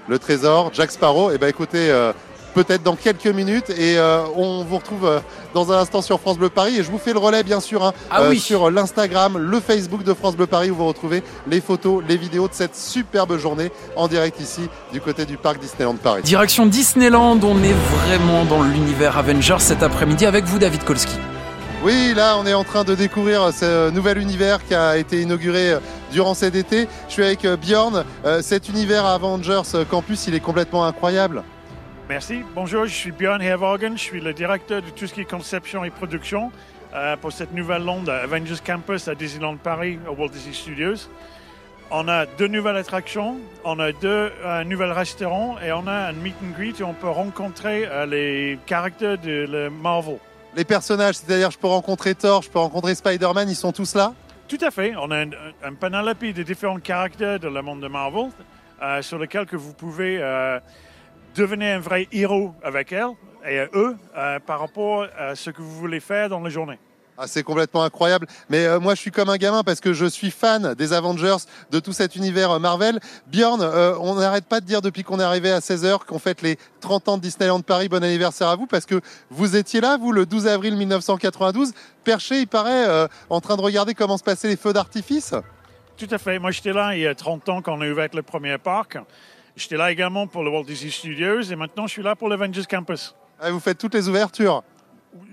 [0.07, 2.13] Le trésor, Jack Sparrow, et eh ben écoutez, euh,
[2.57, 3.69] peut-être dans quelques minutes.
[3.69, 5.19] Et euh, on vous retrouve euh,
[5.53, 6.77] dans un instant sur France Bleu Paris.
[6.79, 10.03] Et je vous fais le relais, bien sûr, hein, ah euh, sur l'Instagram, le Facebook
[10.03, 13.71] de France Bleu Paris, où vous retrouvez les photos, les vidéos de cette superbe journée
[13.95, 16.23] en direct ici, du côté du parc Disneyland Paris.
[16.23, 21.15] Direction Disneyland, on est vraiment dans l'univers Avengers cet après-midi avec vous, David Kolski.
[21.83, 25.75] Oui, là, on est en train de découvrir ce nouvel univers qui a été inauguré
[26.11, 26.87] durant cet été.
[27.07, 28.03] Je suis avec Bjorn.
[28.41, 31.43] Cet univers Avengers Campus, il est complètement incroyable.
[32.09, 32.41] Merci.
[32.55, 33.97] Bonjour, je suis Björn Hervagen.
[33.97, 36.51] Je suis le directeur de tout ce qui est conception et production
[36.93, 41.09] euh, pour cette nouvelle londe Avengers Campus à Disneyland Paris, au Walt Disney Studios.
[41.91, 46.13] On a deux nouvelles attractions, on a deux euh, nouveaux restaurants et on a un
[46.13, 50.17] meet and greet où on peut rencontrer euh, les caractères de Marvel.
[50.55, 54.13] Les personnages, c'est-à-dire je peux rencontrer Thor, je peux rencontrer Spider-Man, ils sont tous là?
[54.47, 54.93] Tout à fait.
[54.95, 55.29] On a un,
[55.63, 58.31] un panel de différents caractères de le monde de Marvel.
[58.81, 60.19] euh, sur lesquelles que vous pouvez
[61.37, 63.13] devenir un vrai héros avec elles
[63.47, 66.79] et eux euh, par rapport à ce que vous voulez faire dans la journée.
[67.19, 68.27] Ah, c'est complètement incroyable.
[68.47, 71.37] Mais euh, moi, je suis comme un gamin parce que je suis fan des Avengers,
[71.71, 72.99] de tout cet univers euh, Marvel.
[73.31, 76.43] Bjorn, euh, on n'arrête pas de dire depuis qu'on est arrivé à 16h qu'on fête
[76.43, 77.89] les 30 ans de Disneyland Paris.
[77.89, 81.73] Bon anniversaire à vous parce que vous étiez là, vous, le 12 avril 1992,
[82.03, 85.33] perché, il paraît, euh, en train de regarder comment se passaient les feux d'artifice.
[85.97, 86.37] Tout à fait.
[86.37, 88.99] Moi, j'étais là il y a 30 ans quand on a ouvert le premier parc.
[89.57, 92.65] J'étais là également pour le Walt Disney Studios et maintenant je suis là pour l'Avengers
[92.69, 93.15] Campus.
[93.39, 94.63] Ah, Vous faites toutes les ouvertures?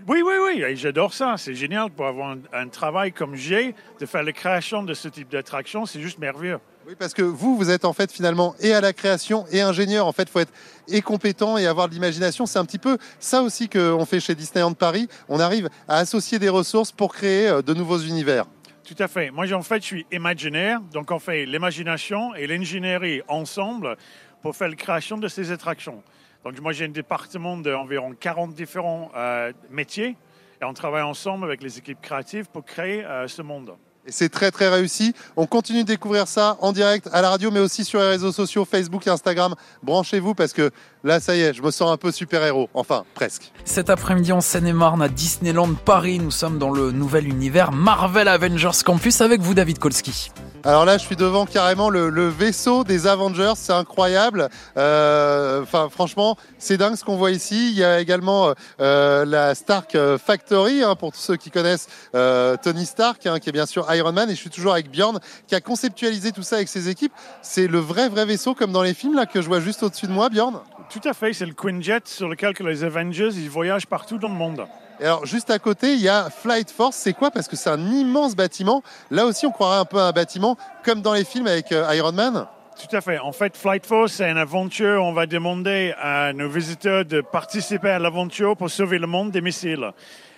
[0.08, 1.34] Oui, oui, oui, et j'adore ça.
[1.36, 5.08] C'est génial pour avoir un, un travail comme j'ai, de faire la création de ce
[5.08, 5.84] type d'attraction.
[5.84, 6.58] C'est juste merveilleux.
[6.86, 10.06] Oui, parce que vous, vous êtes en fait finalement et à la création et ingénieur.
[10.06, 10.52] En fait, il faut être
[10.88, 12.46] et compétent et avoir de l'imagination.
[12.46, 15.06] C'est un petit peu ça aussi qu'on fait chez Disneyland Paris.
[15.28, 18.46] On arrive à associer des ressources pour créer euh, de nouveaux univers.
[18.84, 19.30] Tout à fait.
[19.30, 20.80] Moi, en fait, je suis imaginaire.
[20.92, 23.96] Donc, on fait l'imagination et l'ingénierie ensemble
[24.42, 26.02] pour faire la création de ces attractions.
[26.44, 30.18] Donc, moi, j'ai un département d'environ 40 différents euh, métiers
[30.60, 33.74] et on travaille ensemble avec les équipes créatives pour créer euh, ce monde.
[34.06, 35.14] Et c'est très très réussi.
[35.34, 38.32] On continue de découvrir ça en direct à la radio, mais aussi sur les réseaux
[38.32, 39.54] sociaux, Facebook et Instagram.
[39.82, 40.70] Branchez-vous parce que
[41.04, 42.68] là, ça y est, je me sens un peu super-héros.
[42.74, 43.52] Enfin, presque.
[43.64, 48.82] Cet après-midi en Seine-et-Marne à Disneyland Paris, nous sommes dans le nouvel univers Marvel Avengers
[48.84, 50.32] Campus avec vous David Kolski.
[50.66, 54.48] Alors là, je suis devant carrément le, le vaisseau des Avengers, c'est incroyable.
[54.78, 57.70] Euh, franchement, c'est dingue ce qu'on voit ici.
[57.70, 62.56] Il y a également euh, la Stark Factory, hein, pour tous ceux qui connaissent euh,
[62.62, 64.30] Tony Stark, hein, qui est bien sûr Iron Man.
[64.30, 67.12] Et je suis toujours avec Bjorn, qui a conceptualisé tout ça avec ses équipes.
[67.42, 70.06] C'est le vrai, vrai vaisseau, comme dans les films là que je vois juste au-dessus
[70.06, 70.60] de moi, Bjorn.
[70.94, 71.32] Tout à fait.
[71.32, 74.64] C'est le Quinjet sur lequel que les Avengers ils voyagent partout dans le monde.
[75.00, 76.94] Et alors, juste à côté, il y a Flight Force.
[76.94, 77.32] C'est quoi?
[77.32, 78.80] Parce que c'est un immense bâtiment.
[79.10, 81.92] Là aussi, on croirait un peu à un bâtiment, comme dans les films avec euh,
[81.96, 82.46] Iron Man.
[82.80, 83.18] Tout à fait.
[83.18, 85.02] En fait, Flight Force, c'est une aventure.
[85.02, 89.40] On va demander à nos visiteurs de participer à l'aventure pour sauver le monde des
[89.40, 89.90] missiles.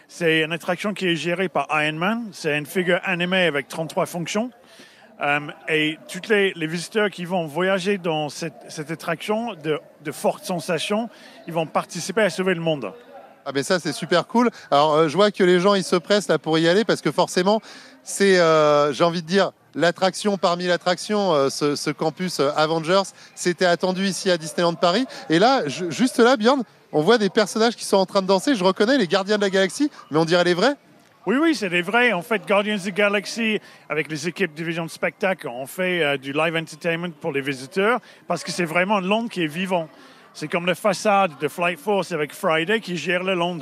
[0.08, 2.28] C'est une attraction qui est gérée par Iron Man.
[2.32, 4.50] C'est une figure animée avec 33 fonctions.
[5.22, 10.12] Euh, et tous les, les visiteurs qui vont voyager dans cette, cette attraction de, de
[10.12, 11.08] fortes sensations,
[11.46, 12.92] ils vont participer à sauver le monde.
[13.46, 14.50] Ah mais ça c'est super cool.
[14.70, 17.00] Alors euh, je vois que les gens ils se pressent là pour y aller parce
[17.00, 17.60] que forcément
[18.02, 23.02] c'est euh, j'ai envie de dire l'attraction parmi l'attraction euh, ce, campus Avengers
[23.36, 26.62] c'était attendu ici à Disneyland Paris et là ju- juste là Bjorn
[26.92, 28.54] on voit des personnages qui sont en train de danser.
[28.56, 30.74] Je reconnais les Gardiens de la Galaxie mais on dirait les vrais.
[31.26, 32.12] Oui, oui, c'est des vrais.
[32.12, 33.58] En fait, Guardians of the Galaxy,
[33.88, 37.98] avec les équipes Division de Spectacle, on fait euh, du live entertainment pour les visiteurs
[38.28, 39.88] parce que c'est vraiment land qui est vivant.
[40.34, 43.58] C'est comme la façade de Flight Force avec Friday qui gère le land.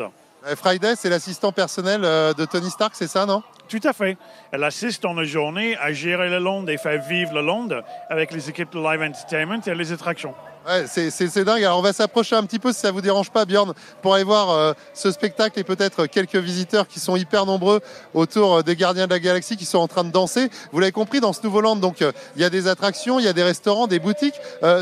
[0.47, 3.43] Euh, Friday c'est l'assistant personnel euh, de Tony Stark c'est ça non?
[3.67, 4.19] Tout à fait.
[4.53, 7.69] Elle assiste dans la journée à gérer le land et faire vivre le land
[8.11, 10.35] avec les équipes de live entertainment et les attractions.
[10.67, 11.63] Ouais, c'est- dingue.
[11.63, 14.25] Alors on va s'approcher un petit peu si ça vous dérange pas, Bjorn, pour aller
[14.25, 17.81] voir euh, ce spectacle et peut-être quelques visiteurs qui sont hyper nombreux
[18.15, 20.49] autour euh, des Gardiens de la Galaxie qui sont en train de danser.
[20.73, 23.27] Vous l'avez compris, dans ce nouveau land, donc euh, il y a des attractions, il
[23.27, 24.35] y a des restaurants, des boutiques.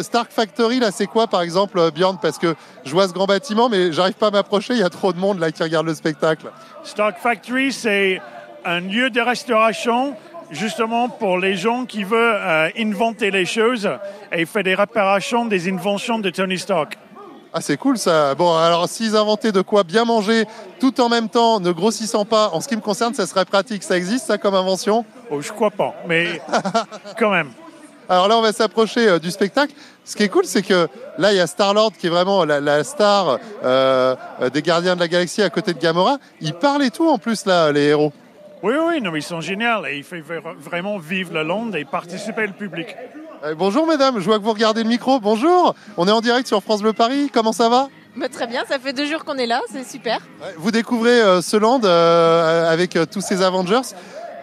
[0.03, 2.19] Stark Factory, là, c'est quoi, par exemple, Bjorn?
[2.23, 2.55] Parce que
[2.85, 4.75] je vois ce grand bâtiment, mais j'arrive pas à m'approcher.
[4.75, 6.47] Il y a trop de monde là qui regarde le spectacle.
[6.85, 8.21] Stark Factory, c'est
[8.65, 10.15] un lieu de restauration
[10.53, 13.89] justement pour les gens qui veulent euh, inventer les choses
[14.31, 16.97] et faire des réparations des inventions de Tony Stark.
[17.55, 18.35] Ah, c'est cool ça.
[18.35, 20.45] Bon, alors s'ils inventaient de quoi bien manger
[20.81, 23.83] tout en même temps, ne grossissant pas, en ce qui me concerne, ça serait pratique.
[23.83, 25.05] Ça existe, ça, comme invention?
[25.31, 26.41] Oh, je crois pas, mais
[27.19, 27.51] quand même.
[28.09, 29.75] Alors là, on va s'approcher euh, du spectacle.
[30.05, 30.89] Ce qui est cool, c'est que
[31.19, 34.17] là, il y a Star-Lord qui est vraiment la, la star euh,
[34.53, 36.19] des Gardiens de la Galaxie à côté de Gamora.
[36.41, 38.13] Il parle et tout en plus, là, les héros.
[38.63, 41.85] Oui, oui, non, ils sont géniaux et il fait vra- vraiment vivre le land et
[41.85, 42.97] participer le public.
[43.45, 44.21] Euh, bonjour, mesdames.
[44.21, 45.19] Je vois que vous regardez le micro.
[45.19, 45.75] Bonjour.
[45.97, 47.29] On est en direct sur France Bleu Paris.
[47.33, 47.89] Comment ça va?
[48.17, 50.19] Bah, très bien, ça fait deux jours qu'on est là, c'est super.
[50.59, 53.81] Vous découvrez euh, ce land euh, avec euh, tous ces Avengers.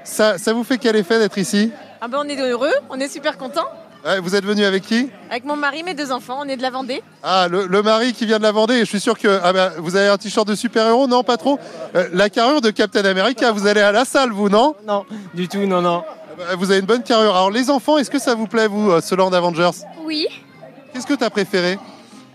[0.04, 1.72] Ça, ça vous fait quel effet d'être ici?
[2.02, 3.68] Ah ben, on est heureux, on est super contents.
[4.06, 6.62] Ouais, Vous êtes venu avec qui Avec mon mari, mes deux enfants, on est de
[6.62, 7.04] la Vendée.
[7.22, 8.76] Ah, le, le mari qui vient de la Vendée.
[8.76, 11.08] Et je suis sûr que ah bah, vous avez un t-shirt de super-héros.
[11.08, 11.60] Non, pas trop.
[11.96, 13.52] Euh, la carrure de Captain America.
[13.52, 16.04] Vous allez à la salle, vous, non Non, du tout, non, non.
[16.40, 17.32] Euh, Vous avez une bonne carrure.
[17.36, 19.72] Alors, les enfants, est-ce que ça vous plaît, vous, euh, ce Land Avengers
[20.06, 20.28] Oui.
[20.94, 21.78] Qu'est-ce que tu as préféré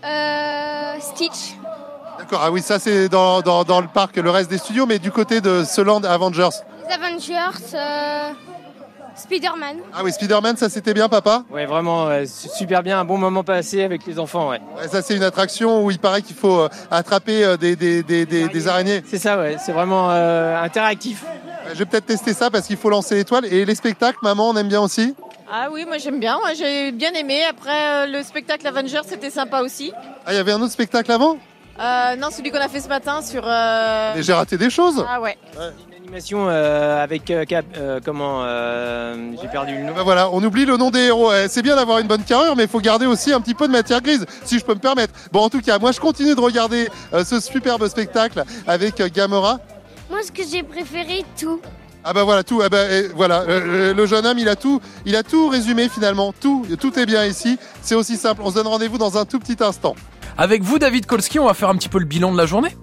[0.05, 1.55] Euh, Stitch.
[2.19, 2.41] D'accord.
[2.43, 5.11] Ah oui, ça, c'est dans, dans, dans le parc, le reste des studios, mais du
[5.11, 6.49] côté de ce Land Avengers.
[6.87, 7.57] Les Avengers.
[7.73, 8.29] euh,
[9.15, 9.77] Spider-Man.
[9.93, 13.83] Ah oui, Spider-Man, ça, c'était bien, papa Ouais, vraiment, super bien, un bon moment passé
[13.83, 14.59] avec les enfants, ouais.
[14.79, 18.03] Ouais, Ça, c'est une attraction où il paraît qu'il faut euh, attraper euh, des, des,
[18.03, 19.01] des, des, des araignées.
[19.07, 21.23] C'est ça, ouais, c'est vraiment euh, interactif.
[21.73, 23.45] Je vais peut-être tester ça parce qu'il faut lancer l'étoile.
[23.45, 25.15] Et les spectacles, maman, on aime bien aussi
[25.51, 26.37] Ah oui, moi j'aime bien.
[26.37, 27.41] Moi j'ai bien aimé.
[27.49, 29.91] Après euh, le spectacle Avengers, c'était sympa aussi.
[30.25, 31.37] Ah, il y avait un autre spectacle avant
[31.79, 33.41] Euh, non, celui qu'on a fait ce matin sur.
[33.45, 35.37] euh, Et j'ai raté des choses Ah ouais.
[36.05, 39.93] Animation euh, avec euh, Cap- euh, comment euh, J'ai perdu le nom.
[39.95, 41.31] Ben voilà, on oublie le nom des héros.
[41.33, 43.65] Eh, C'est bien d'avoir une bonne carrure, mais il faut garder aussi un petit peu
[43.67, 45.13] de matière grise, si je peux me permettre.
[45.31, 49.09] Bon, en tout cas, moi je continue de regarder euh, ce superbe spectacle avec euh,
[49.13, 49.59] Gamora.
[50.11, 51.59] Moi, ce que j'ai préféré, tout.
[52.03, 52.83] Ah bah voilà tout, ah bah,
[53.15, 56.99] voilà euh, le jeune homme il a tout, il a tout résumé finalement, tout, tout
[56.99, 57.57] est bien ici.
[57.81, 58.43] C'est aussi simple.
[58.45, 59.95] On se donne rendez-vous dans un tout petit instant.
[60.37, 62.77] Avec vous, David Kolski, on va faire un petit peu le bilan de la journée.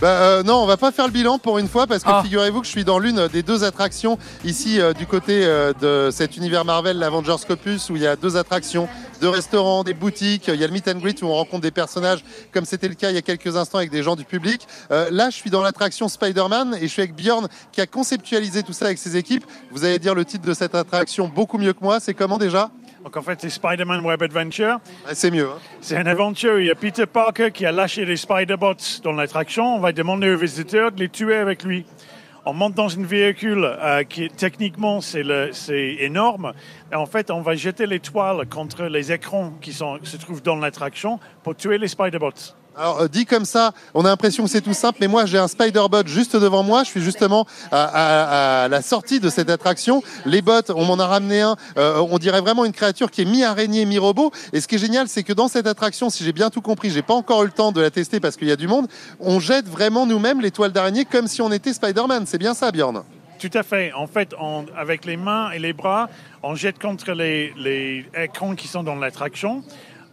[0.00, 2.22] Bah euh, non, on va pas faire le bilan pour une fois parce que Ah.
[2.22, 6.10] figurez-vous que je suis dans l'une des deux attractions ici euh, du côté euh, de
[6.12, 8.88] cet univers Marvel, l'Avengers Scopus, où il y a deux attractions,
[9.20, 10.46] deux restaurants, des boutiques.
[10.46, 12.94] Il y a le meet and greet où on rencontre des personnages, comme c'était le
[12.94, 14.68] cas il y a quelques instants avec des gens du public.
[14.92, 18.62] Euh, là, je suis dans l'attraction Spider-Man et je suis avec Bjorn qui a conceptualisé
[18.62, 19.44] tout ça avec ses équipes.
[19.72, 21.98] Vous allez dire le titre de cette attraction beaucoup mieux que moi.
[21.98, 22.70] C'est comment déjà?
[23.08, 24.80] Donc en fait, c'est Spider-Man Web Adventure.
[25.06, 25.48] Ah, C'est mieux.
[25.48, 25.58] hein.
[25.80, 26.60] C'est une aventure.
[26.60, 29.76] Il y a Peter Parker qui a lâché les Spider-Bots dans l'attraction.
[29.76, 31.86] On va demander aux visiteurs de les tuer avec lui.
[32.44, 35.24] On monte dans un véhicule euh, qui, techniquement, c'est
[36.00, 36.52] énorme.
[36.92, 40.42] Et en fait, on va jeter les toiles contre les écrans qui sont, se trouvent
[40.42, 42.57] dans l'attraction pour tuer les Spider-Bots.
[42.78, 45.38] Alors euh, dit comme ça, on a l'impression que c'est tout simple, mais moi j'ai
[45.38, 46.84] un Spider-Bot juste devant moi.
[46.84, 50.00] Je suis justement à, la sortie de cette attraction.
[50.26, 51.56] Les bots, on m'en a ramené un.
[51.76, 54.30] euh, on dirait vraiment une créature qui est mi-araignée, mi-robot.
[54.52, 56.90] Et ce qui est génial, c'est que dans cette attraction, si j'ai bien tout compris,
[56.90, 58.86] j'ai pas encore eu le temps de la tester parce qu'il y a du monde.
[59.18, 62.26] On jette vraiment nous-mêmes les toiles d'araignée comme si on était Spider-Man.
[62.26, 63.02] C'est bien ça, Bjorn?
[63.40, 63.92] Tout à fait.
[63.92, 64.34] En fait,
[64.76, 66.08] avec les mains et les bras,
[66.42, 69.62] on jette contre les, les écrans qui sont dans l'attraction.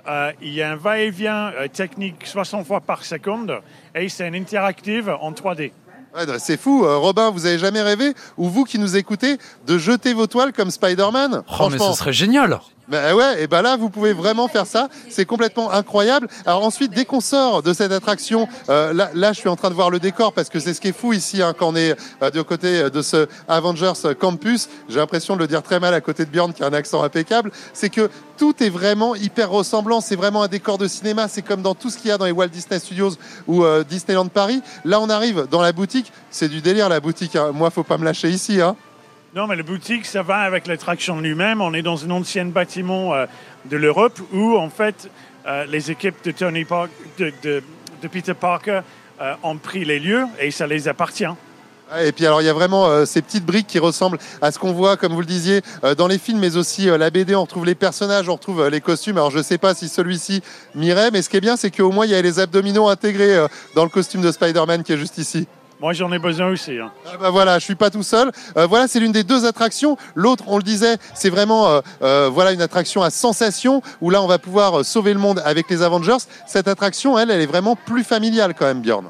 [0.08, 3.60] Euh, il y a un va-et-vient euh, technique 60 fois par seconde
[3.96, 5.72] et c'est une interactive en 3D.
[6.16, 6.86] Ouais, non, c'est fou.
[6.86, 9.38] Euh, Robin, vous avez jamais rêvé, ou vous qui nous écoutez,
[9.68, 11.44] de jeter vos toiles comme Spider-Man?
[11.60, 12.60] Oh, mais ce serait génial.
[12.88, 14.90] Ben ouais, et ben là, vous pouvez vraiment faire ça.
[15.10, 16.28] C'est complètement incroyable.
[16.46, 19.70] Alors ensuite, dès qu'on sort de cette attraction, euh, là, là, je suis en train
[19.70, 21.76] de voir le décor parce que c'est ce qui est fou ici hein, quand on
[21.76, 24.70] est euh, côté de ce Avengers Campus.
[24.88, 27.04] J'ai l'impression de le dire très mal à côté de Bjorn qui a un accent
[27.04, 27.52] impeccable.
[27.74, 30.02] C'est que tout est vraiment hyper ressemblant.
[30.02, 31.28] C'est vraiment un décor de cinéma.
[31.28, 33.12] C'est comme dans tout ce qu'il y a dans les Walt Disney Studios
[33.48, 34.62] ou euh, Disneyland Paris.
[34.84, 36.12] Là, on arrive dans la boutique.
[36.30, 37.36] C'est du délire la boutique.
[37.36, 37.52] hein.
[37.54, 38.62] Moi, faut pas me lâcher ici.
[38.62, 38.76] Hein.
[39.36, 41.60] Non, mais la boutique, ça va avec l'attraction lui-même.
[41.60, 43.26] On est dans un ancien bâtiment euh,
[43.66, 45.10] de l'Europe où, en fait,
[45.46, 47.62] euh, les équipes de Tony Park, de,
[48.10, 48.80] Peter Parker
[49.20, 51.26] euh, ont pris les lieux et ça les appartient.
[51.26, 54.58] Ouais, Et puis alors il y a vraiment ces petites briques qui ressemblent à ce
[54.58, 55.62] qu'on voit, comme vous le disiez,
[55.98, 57.36] dans les films, mais aussi la BD.
[57.36, 59.18] On retrouve les personnages, on retrouve les costumes.
[59.18, 60.42] Alors je sais pas si celui-ci
[60.76, 63.46] m'irait, mais ce qui est bien, c'est qu'au moins il y a les abdominaux intégrés
[63.76, 65.46] dans le costume de Spider-Man qui est juste ici.
[65.82, 66.80] Moi, j'en ai besoin aussi.
[66.80, 66.92] hein.
[67.06, 68.32] Ah bah voilà, je suis pas tout seul.
[68.56, 69.98] Euh, voilà, c'est l'une des deux attractions.
[70.16, 74.22] L'autre, on le disait, c'est vraiment euh, euh, voilà une attraction à sensation où là
[74.22, 76.18] on va pouvoir sauver le monde avec les Avengers.
[76.48, 79.06] Cette attraction, elle, elle est vraiment plus familiale quand même, Bjorn.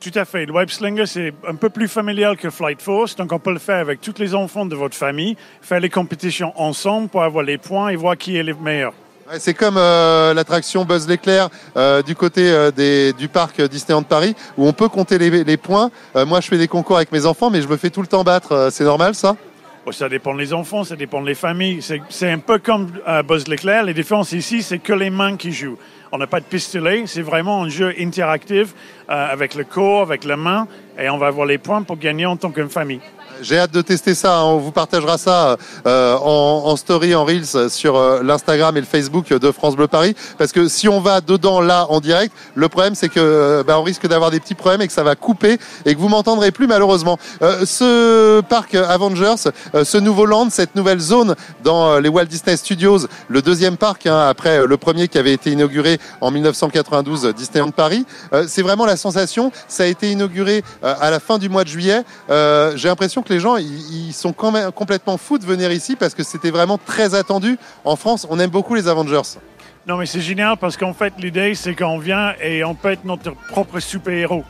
[0.00, 0.46] Tout à fait.
[0.46, 3.16] Le Web Slinger, c'est un peu plus familial que Flight Force.
[3.16, 6.52] Donc, on peut le faire avec tous les enfants de votre famille, faire les compétitions
[6.54, 8.92] ensemble pour avoir les points et voir qui est le meilleur.
[9.36, 14.34] C'est comme euh, l'attraction Buzz l'éclair euh, du côté euh, des, du parc Disneyland Paris
[14.56, 15.90] où on peut compter les, points.
[16.14, 18.24] Moi, je fais des concours avec mes enfants, mais je me fais tout le temps
[18.24, 18.68] battre.
[18.70, 19.36] C'est normal, ça?
[19.84, 21.80] Bon, ça dépend des enfants, ça dépend des familles.
[22.08, 22.90] C'est- un peu comme
[23.26, 23.84] Buzz l'éclair.
[23.84, 25.78] Les différences ici, c'est que les mains qui jouent.
[26.12, 27.04] On n'a pas de pistolet.
[27.06, 28.74] C'est vraiment un jeu interactif
[29.08, 30.66] avec le corps, avec la main.
[30.98, 33.00] Et on va avoir les points pour gagner en tant qu'une famille.
[33.42, 34.38] J'ai hâte de tester ça.
[34.40, 34.44] hein.
[34.44, 38.86] On vous partagera ça euh, en, en story, en reels sur euh, l'Instagram et le
[38.86, 40.14] Facebook de France Bleu Paris.
[40.38, 43.78] Parce que si on va dedans là en direct, le problème c'est que euh, bah,
[43.78, 46.50] on risque d'avoir des petits problèmes et que ça va couper et que vous m'entendrez
[46.50, 47.18] plus malheureusement.
[47.42, 49.34] Euh, ce parc Avengers,
[49.74, 51.34] euh, ce nouveau land, cette nouvelle zone
[51.64, 55.32] dans euh, les Walt Disney Studios, le deuxième parc hein, après le premier qui avait
[55.32, 58.04] été inauguré en 1992, euh, Disneyland Paris,
[58.46, 59.52] c'est vraiment la sensation.
[59.68, 62.02] Ça a été inauguré à la fin du mois de juillet.
[62.28, 66.14] J'ai l'impression les gens ils, ils sont quand même complètement fous de venir ici parce
[66.14, 67.58] que c'était vraiment très attendu.
[67.84, 69.38] En France, on aime beaucoup les Avengers.
[69.86, 73.06] Non, mais c'est génial parce qu'en fait, l'idée, c'est qu'on vient et on peut être
[73.06, 74.44] notre propre super-héros.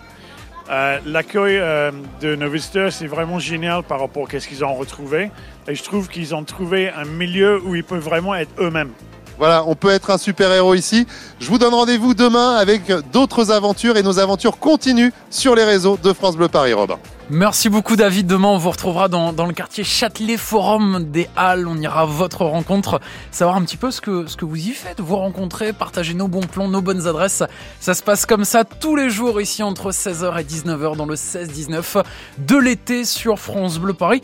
[0.68, 4.74] Euh, L'accueil euh, de nos visiteurs, c'est vraiment génial par rapport à ce qu'ils ont
[4.74, 5.30] retrouvé.
[5.68, 8.90] Et je trouve qu'ils ont trouvé un milieu où ils peuvent vraiment être eux-mêmes.
[9.38, 11.06] Voilà, on peut être un super-héros ici.
[11.38, 15.98] Je vous donne rendez-vous demain avec d'autres aventures et nos aventures continuent sur les réseaux
[16.02, 16.98] de France Bleu Paris, Robin.
[17.30, 18.26] Merci beaucoup David.
[18.26, 21.68] Demain, on vous retrouvera dans, le quartier Châtelet Forum des Halles.
[21.68, 24.70] On ira à votre rencontre, savoir un petit peu ce que, ce que vous y
[24.70, 27.42] faites, vous rencontrer, partager nos bons plans, nos bonnes adresses.
[27.80, 31.16] Ça se passe comme ça tous les jours ici entre 16h et 19h dans le
[31.16, 32.02] 16-19
[32.38, 34.22] de l'été sur France Bleu Paris.